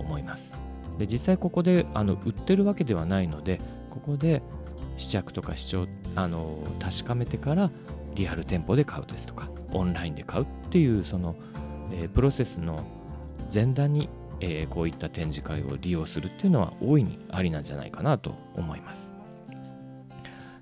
[0.00, 0.54] 思います。
[0.98, 3.60] で実際ここであの売ってるわけではないので
[3.90, 4.42] ここで
[4.96, 7.70] 試着とか試聴あの確かめてから
[8.14, 11.34] リアル店舗で買うですとかオンラインで買うっていうその、
[11.92, 12.84] えープロセスの
[13.52, 14.08] 前段に、
[14.40, 19.12] えーこういった展示会を利用するっていうのは大いにありなんじゃないかなと思います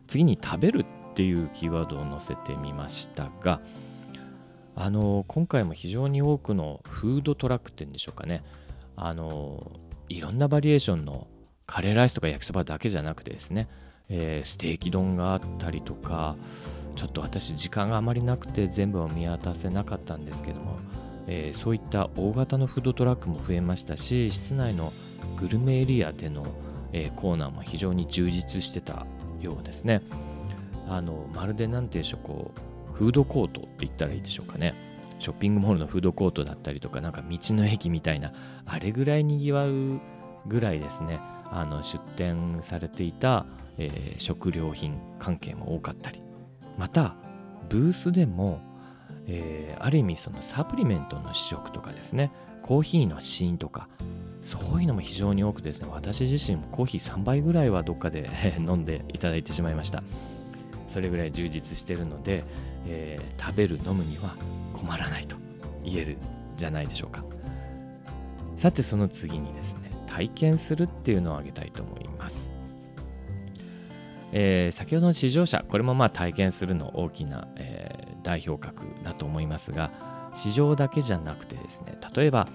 [0.06, 3.60] 次に食べるっていうキーワードを載せてみましたが
[4.82, 8.42] あの今回も非常に多くのフードトラックっていうんでしょうかね。
[8.96, 9.70] あの
[10.08, 11.26] いろんなバリエーションの
[11.66, 13.68] カレーライスとか焼きそばだけじゃなくてですね、
[14.08, 16.34] えーステーキ丼があったりとか
[16.96, 20.78] ちょっと私時間があまりなくて全部を見渡せなかったんですけども、
[21.26, 24.94] えーそういった大型のフードトラックも増えましたし室内の
[25.36, 26.46] グルメエリアでの、
[26.94, 29.04] えーコーナーも非常に充実してた
[29.42, 30.00] ようですね。
[30.88, 32.69] あのまるで何て言うんでしょうこう
[33.00, 34.74] フードコートって言ったらいいでしょうかね。
[35.20, 38.34] ショッピングモールのフードコートだったりとかなんか道の駅みたいな
[38.66, 40.00] あれぐらいにぎわう
[40.46, 41.18] ぐらいですね。
[41.50, 43.46] あの出店されていた、
[43.78, 46.22] えー食料品関係も多かったり。
[46.76, 47.14] また
[47.70, 48.60] ブースでも、
[49.26, 52.30] えーある意味そのサプリメントの試食とかですね。
[52.60, 53.88] コーヒーの試飲とか
[54.42, 55.88] そういうのも非常に多くですね。
[55.90, 58.28] 私自身もコーヒー3杯ぐらいはどっかで
[58.60, 60.02] 飲んでいただいてしまいました。
[60.90, 62.44] それぐらい充実してるので、
[62.86, 64.34] えー食べる飲むには
[64.74, 65.36] 困らないと
[65.82, 66.18] 言える
[66.56, 67.24] じゃないでしょうか。
[68.56, 72.52] さてその次にですね体験するっていうのを挙げたいと思います、
[74.32, 79.90] えー先ほどの試乗車これもまあ体験するの大きな、えー代表格だと思いますが
[80.34, 82.48] 試乗だけじゃなくてですね例えば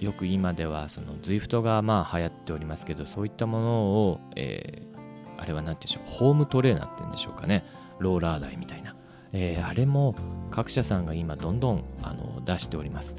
[0.00, 4.97] よく今ではその ZWIFT がまあ流行っておりますけどそういったものを、えー
[5.38, 6.18] あれは何て言うんでしょう？
[6.28, 7.64] ホームトレーナーって言うんでしょうかね。
[7.98, 8.94] ローラー台みたいな、
[9.32, 10.14] えーあれも
[10.50, 13.14] 各社さんが今どんどんあの出しております。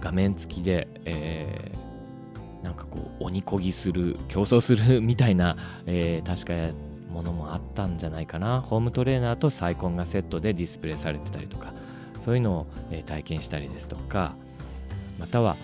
[0.00, 6.74] 画面付きで、えーなんかこう鬼こぎする競争するみたいな、えー確か
[7.12, 8.60] ものもあったんじゃないかな。
[8.60, 11.72] ホームトレーナーとサイコンがセットでディスプレイされてたりとか
[12.20, 14.34] そういうのを、えー体験したりですとか
[15.18, 15.56] または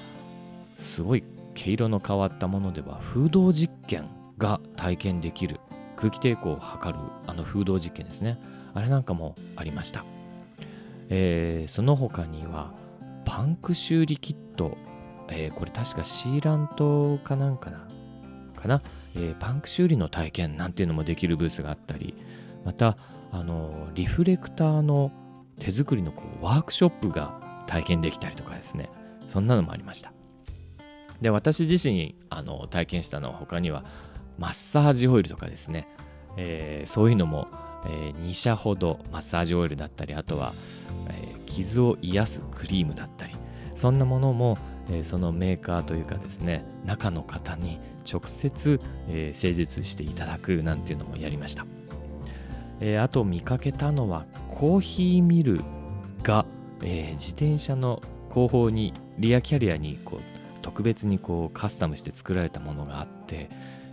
[0.76, 1.24] すごい
[1.54, 4.08] 毛色の変わったものでは風洞実験
[4.38, 5.58] が体験できる。
[6.00, 8.38] 空気抵抗を測るあの風洞実験ですね。
[8.74, 10.04] あれなんかもありました、
[11.08, 12.72] えーその他には
[13.24, 14.76] パンク修理キット、
[15.28, 17.88] えーこれ確かシーラントかなんかな？
[18.56, 18.82] かな、
[19.14, 22.14] えーパンク修理の体験なんていうのもできるブースがあったり。
[22.64, 22.96] また
[23.32, 25.10] あのリフレクターの
[25.58, 28.90] 手作りのこうワークショップが体験できたりとかですね。
[29.28, 30.12] そんなのもありました。
[31.20, 33.84] で私自身あの体験したのは他には
[34.40, 35.86] マッサージオイルとかですね、
[36.38, 37.46] えーそういうのも、
[37.86, 40.54] え2社ほどマッサージオイルだったりあとは、
[41.08, 43.34] えー傷を癒すクリームだったり
[43.74, 44.56] そんなものも、
[44.90, 47.78] えーそのメーカーというかですね中の方に
[48.10, 51.66] 直接、えー施術していただくなんていうのもやりました、
[52.80, 55.60] えーあと見かけたのはコーヒーミル
[56.22, 56.46] が、
[56.82, 60.20] えー自転車の後方にリアキャリアにこう
[60.62, 63.50] 特別にこうカスタムして作られたものがあって、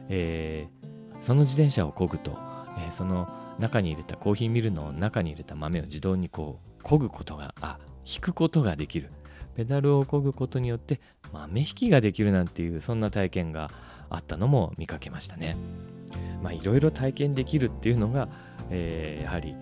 [0.10, 0.88] えー
[1.20, 2.38] その自転車を漕ぐと、
[2.78, 3.28] えーその
[3.60, 9.10] 中に入れたコーヒーミルの中に入れた豆を自動にこう漕ぐことがあ引くことができる。
[9.56, 11.02] ペダルを漕ぐことによって
[11.34, 13.72] 豆引きができるなんていうそんな体験が
[14.12, 15.58] あったのも見かけましたね。
[16.44, 18.30] まあいろいろ体験できるっていうのが、
[18.70, 19.56] えーやはり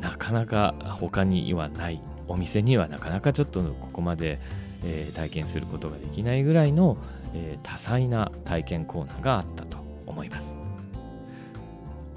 [0.00, 4.40] なかなか他にはないお店にはなかなかちょっとここまで、
[4.84, 6.98] えー体験することができないぐらいの、
[7.36, 10.56] えー多彩な体験コーナーがあったと思います。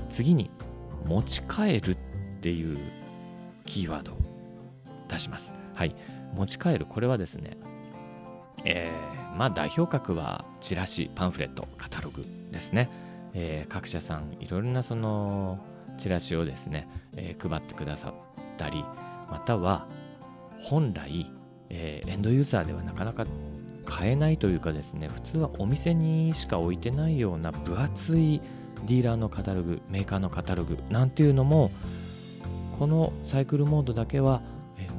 [0.09, 0.49] 次に
[1.05, 1.97] 持ち帰るっ
[2.41, 2.77] ていう
[3.65, 4.17] キーワードを
[5.07, 5.53] 出します。
[5.75, 5.95] はい。
[6.35, 6.85] 持ち帰る。
[6.85, 7.57] これはですね
[8.65, 12.89] えーまあ代表格はチラシパンフレットカタログですね、
[13.33, 15.59] えー各社さんいろいろなその
[15.97, 18.13] チラシをですね、えー配ってくださっ
[18.57, 18.83] たり
[19.29, 19.87] または
[20.57, 21.31] 本来、
[21.69, 23.25] えーエンドユーザーではなかなか
[23.89, 28.39] 買えないというかですね普通はお店にしか置いてないような分厚い
[28.85, 31.71] ディーラーのカタログメーカーのカタログなんていうのも
[32.77, 34.41] このサイクルモードだけは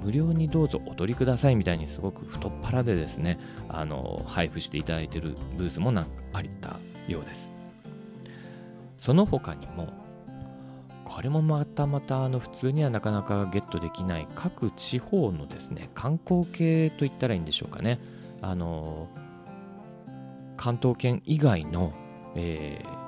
[0.02, 3.38] 無料にどうぞお取りくださいみたいにすごく太っ腹でですね
[3.68, 7.52] あの配布していただいてるブースもなんかあったようです。
[8.98, 9.88] その他にも
[11.04, 17.98] これもまたまたあの普通にはなかなかゲットできない各地方のですね観光系といったらいいんでしょうかね。
[18.42, 19.08] あの
[20.56, 21.92] 関東圏以外の、
[22.34, 23.00] えー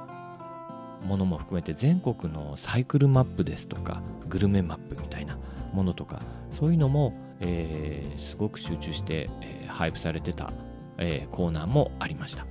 [1.02, 5.36] ものも含めて全国のサイクルマップですとかグルメマップみたいな
[5.72, 6.22] ものとか
[6.52, 10.52] そういうのも、えーすごく集中して、えー配布されてた、
[10.98, 12.46] えコーナーもありました。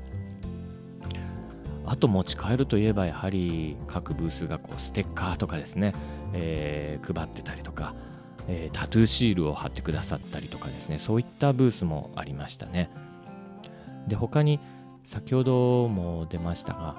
[1.85, 5.93] あと持ち帰るといえばやはり各ブースがこうステッカーとかですね、
[6.33, 7.93] え配ってたりとか、
[8.51, 10.99] えータトゥーシールを貼ってくださったりとかですね。
[10.99, 12.89] そういったブースもありましたね。
[14.07, 14.59] で他に
[15.03, 16.95] 先ほども出ましたが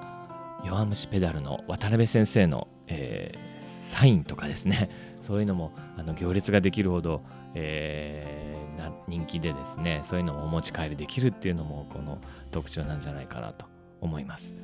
[0.65, 3.53] 弱虫ペダルの渡辺先生の、えー
[3.93, 4.89] サインとかですね。
[5.21, 7.21] そういうのもあの行列ができるほど、
[7.53, 9.99] えーな人気でですね。
[10.01, 12.17] そういうのもお持ち帰りできるっていうのもこの
[12.49, 13.67] 特徴なんじゃないかなと
[14.01, 14.55] 思います。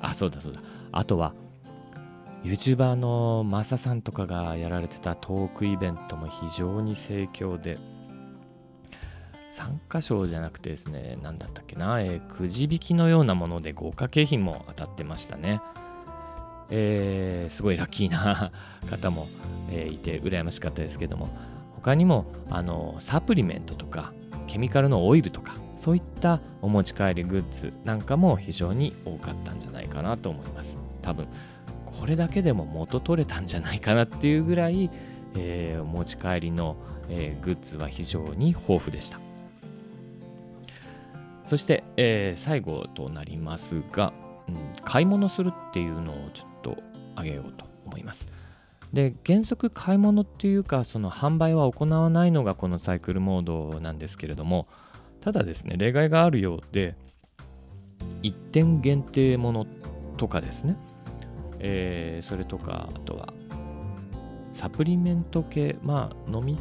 [0.00, 0.62] あそうだそうだ。
[0.92, 1.34] あとは
[2.42, 7.78] YouTuber のマサさんとかがやられてたトークイベントも非常に盛況で
[9.48, 15.60] 参加賞じゃなくてですね何だったっけな、えーくじ引きのようなもので豪華景品も当たってましたね。
[16.70, 18.52] えーすごいラッキーな
[18.88, 19.26] 方も、
[19.70, 21.28] えーいて羨ましかったですけども
[21.74, 24.12] 他にもあのサプリメントとか
[24.46, 31.26] ケミカルのオイルとかそういったお持ち帰りグッズなんかも非常に多かったんじゃないかなと思います多分
[31.98, 34.90] これだけでも元取れたんじゃないかなっていうぐらい、
[35.36, 36.76] えーお持ち帰りの、
[37.08, 39.18] えーグッズは非常に豊富でした。
[41.44, 44.12] そして、えー最後となりますが、
[44.48, 46.76] うん買い物するっていうのをちょっと
[47.14, 48.32] 挙げようと思います。
[48.92, 54.66] で原則買い物っていうかその販売は行わないのがこのサイクルモードなんですけれども
[55.20, 56.96] ただですね例外があるようで
[58.22, 59.66] 一点限定もの
[60.16, 60.76] とかですね、
[61.60, 63.32] えーそれとかあとは
[64.52, 66.58] サプリメント系まあ飲み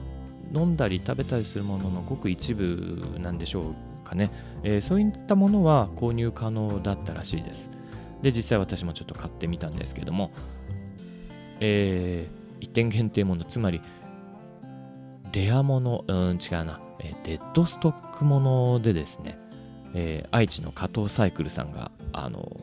[0.53, 3.73] 飲んだり食べたりするもののごく一部なんでしょ
[4.03, 4.31] うかね、
[4.63, 7.69] えーそういったものは購入可能だったらしいです。
[8.21, 10.31] で実際私もちょっと買ってみたんですけども。
[11.59, 13.81] えー一点限定ものつまり
[15.31, 19.37] レアものうん違うな、えデッドストックものでですね、
[19.93, 22.59] え愛知の加藤サイクルさんがあの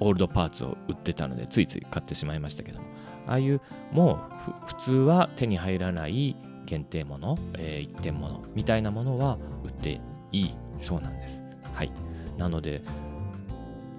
[0.00, 2.86] オールドパーツを売ってたのでついつい買ってしまいましたけども。
[3.26, 3.60] ああいう
[3.92, 4.20] も
[4.62, 6.34] う普通は手に入らない
[6.64, 10.00] 限定もの、えー一点ものみたいなものは売って
[10.32, 11.42] いいそうなんです。
[11.74, 11.92] はい。
[12.38, 12.82] なので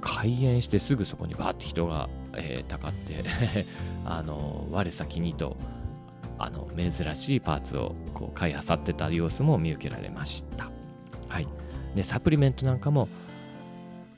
[0.02, 3.24] 開園してすぐそこにバーって人が、えーたかって
[4.06, 5.58] あの我先にと
[6.40, 10.72] あの珍しいパーツをこう買い漁ってた様子も見受けられました。
[11.28, 11.48] はい、
[11.96, 13.10] でサプリメントなんかも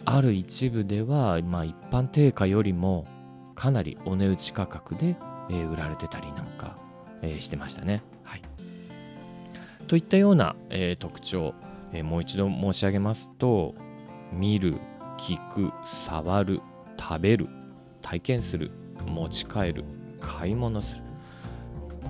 [0.06, 3.06] ある一部では、まあ、一般定価よりも
[3.56, 5.16] かなりお値打ち価格で、
[5.50, 6.78] えー売られてたりなんか、
[7.22, 8.02] えーしてましたね。
[8.24, 8.42] はい、
[9.88, 11.54] といったような、えー特徴、
[11.94, 13.76] えーもう一度申し上げますと
[14.32, 14.78] 見る
[15.18, 16.62] 聞く触る
[17.00, 17.48] 食べる
[18.02, 18.72] 体験する
[19.06, 19.84] 持ち帰る
[20.20, 21.04] 買い物する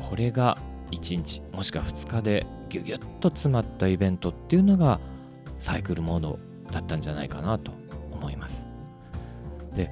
[0.10, 0.58] これが
[0.92, 5.00] 1日もしくは2日でギュギュッと詰まったイベントっていうのが
[5.60, 6.40] サイクルモード
[6.72, 7.72] だったんじゃないかなと
[8.22, 8.66] 思います。
[9.76, 9.90] で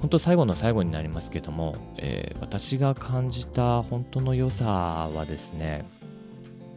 [0.00, 5.84] 本当最後の最後になりますけども、えー私が感じた本当の良さはですね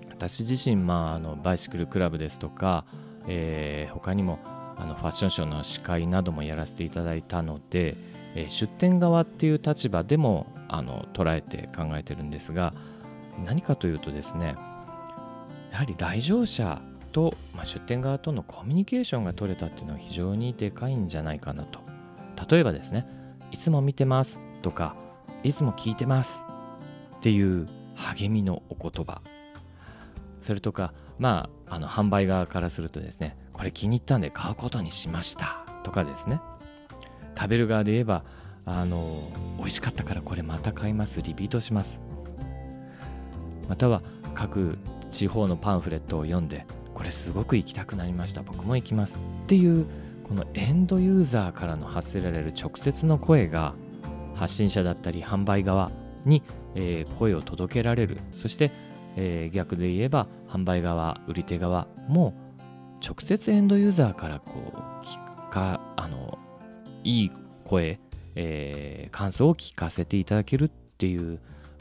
[0.10, 2.86] 私自身、まあ、あのバイシクルクラブですとか、
[3.28, 4.40] えー他にも
[4.78, 7.96] あのファッションショーの司会などもやらせていただいたので、
[8.36, 12.74] えー出店側っていう立場でもあの捉えて考えてるんですが
[13.46, 14.56] 何かというとですね
[15.72, 21.80] やはり来場者と、まあ、出店側とのコミュニケーションが取れたっていうのは非常にでかいんじゃないかなと。
[22.50, 23.08] 例えばですね
[23.52, 24.96] いつも見てますとか
[25.44, 26.46] いつも聞いてます
[27.18, 29.22] っていう励みのお言葉。
[30.40, 36.40] それとかまああの販売側からするとですねこれ気に入ったんで買うことにしましたとかですね。
[37.38, 38.24] 食べる側で言えば
[38.66, 42.02] あの美味しかったからこれまた買いますリピートします
[43.70, 44.02] または
[44.34, 44.78] 各
[45.10, 46.66] 地方のパンフレットを読んで
[46.98, 48.42] これすごく行きたくなりました。
[48.42, 49.20] 僕も行きます。
[49.44, 49.86] っていう
[50.24, 53.76] このエンドユーザーからの発せられる直接の声が
[54.34, 55.92] 発信者だったり販売側
[56.26, 56.42] に、
[56.74, 58.18] え声を届けられる。
[58.36, 58.72] そして、
[59.16, 62.34] え逆で言えば販売側売り手側も
[63.08, 66.40] 直接エンドユーザーからこう聞かあの
[67.04, 67.32] いい
[67.64, 68.00] 声、
[68.34, 70.68] えー感想を聞かせていただけるっ
[70.98, 71.40] ていう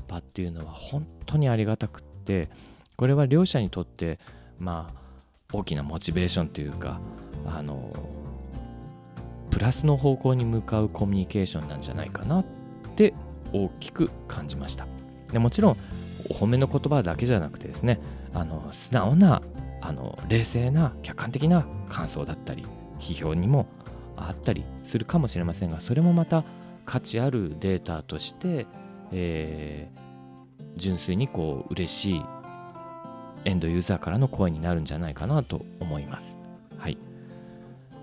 [0.09, 2.51] 場っていうのは本当にありがたくって
[2.97, 4.19] これは両者にとって
[4.59, 5.06] まあ
[5.53, 7.01] 大きなモチベーションというか
[7.47, 7.93] あの
[9.51, 12.45] プラスの方向に向かうコミュニケーションなんじゃないかなっ
[12.97, 13.15] て
[13.53, 14.87] 大きく感じました。
[15.33, 15.77] でもちろん
[16.31, 18.01] お褒めの言葉だけじゃなくてですね
[18.35, 19.43] あの素直な
[19.81, 22.65] あの冷静な客観的な感想だったり
[22.99, 23.67] 批評にも
[24.17, 26.45] あったりするかもしれませんがそれもまた
[26.85, 28.67] 価値あるデータとして、
[29.13, 30.07] えー
[30.77, 32.23] 純粋にこう嬉しい
[33.47, 36.37] エンドユーザーからの声になるんじゃないかなと思います。
[36.79, 36.99] はい。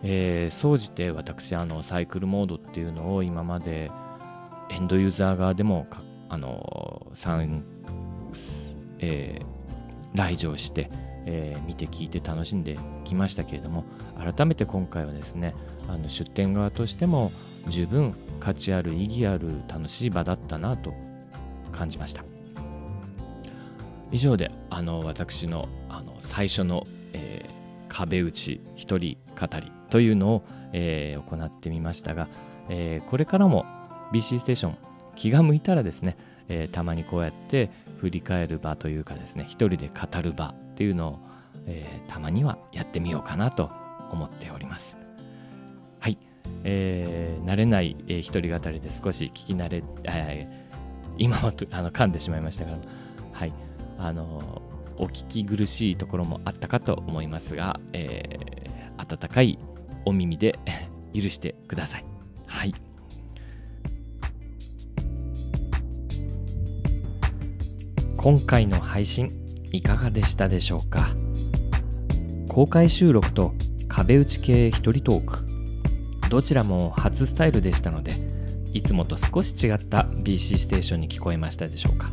[0.01, 3.91] えー総じて私あのサイクルモードっていうのを今まで
[4.69, 5.85] エンドユーザー側でも
[6.29, 7.63] あの参
[8.99, 9.45] えー
[10.15, 10.89] 来場して、
[11.25, 13.83] えー見て聞いて楽しんできましたけれども
[14.17, 15.55] 改めて今回はですね
[15.89, 17.31] あの出店側としても
[17.67, 20.93] 十分価値ある意義ある楽しい場だったなと
[21.71, 22.23] 感じました
[24.13, 27.63] 以上であの私のあの最初の、えー
[27.95, 32.27] 壁打ち一人語りというのを、えー行ってみましたが、
[32.69, 33.65] えーこれからも
[34.11, 34.77] BC ステーション
[35.15, 41.19] 気が向いたらですね、えーたまにこうやって振り返る場というかですね一人で語る場っていうのを
[41.67, 43.69] えーたまにはやってみようかなと
[44.11, 44.97] 思っております。
[45.99, 46.17] はい、
[46.63, 50.63] えー慣れない、えー一人語りで少し聞き慣れ、えー
[51.19, 52.77] 今はあの噛んでしまいましたから
[53.33, 53.53] はい。
[54.05, 54.61] あの
[54.97, 58.53] お聞き苦しいところもあったかと思いますが、えー
[58.95, 59.59] 温かい
[60.05, 60.57] お耳で
[61.13, 62.05] 許してください。
[62.45, 62.73] はい。
[68.17, 69.31] 今回の配信
[69.71, 71.09] いかがでしたでしょうか？
[72.47, 73.53] 公開収録と
[73.87, 75.45] 壁打ち系一人トーク。
[76.29, 78.11] どちらも初スタイルでしたので
[78.73, 82.11] いつもと少し違った BC ステーションに聞こえましたでしょうか？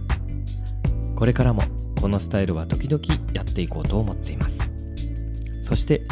[1.14, 1.62] これからも
[2.00, 3.02] このスタイルは時々
[3.34, 4.70] やっていこうと思っています。
[5.62, 6.02] そして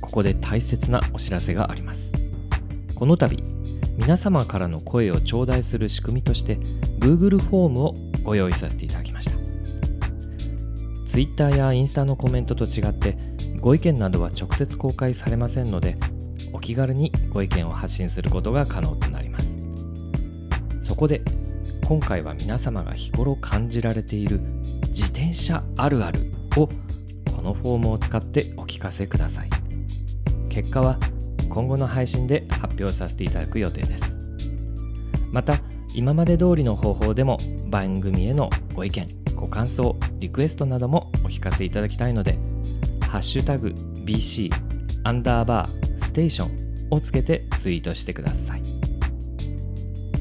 [0.00, 2.12] ここで大切なお知らせがあります。
[2.94, 3.36] この度
[3.96, 6.56] 皆様からの声を頂戴する仕組みとして
[6.98, 9.32] Google フォームをご用意させていただきました。
[11.04, 13.18] Twitter やインスタのコメントと違って
[13.60, 15.98] ご意見などは直接公開されませんので
[16.52, 19.58] お気軽にご意見を発信することが可能となります。
[20.82, 21.22] そこで
[21.84, 24.40] 今回は皆様が日頃感じられている
[24.88, 26.20] 自車あるある
[26.56, 29.50] をこのフォームを使ってお聞かせください。
[30.48, 30.98] 結果は
[31.48, 34.18] 今後の配信で発表させていただく予定です。
[35.32, 35.56] また
[35.94, 42.38] 今まで通りの方法でも番組へのご意見ご感想リクエストなどもお聞かせいただきたいので
[43.08, 43.68] 「ハッシュタグ
[44.04, 44.50] #BC
[45.04, 48.62] アンダーバーステーション」をつけてツイートしてください。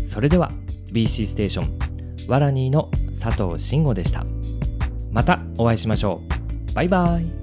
[0.07, 0.51] それでは
[0.91, 1.79] BC ステーション
[2.27, 2.89] ワラニーの
[3.19, 4.25] 佐藤慎吾でした。
[5.11, 6.21] またお会いしましょ
[6.71, 6.73] う。
[6.73, 7.40] バイバイ。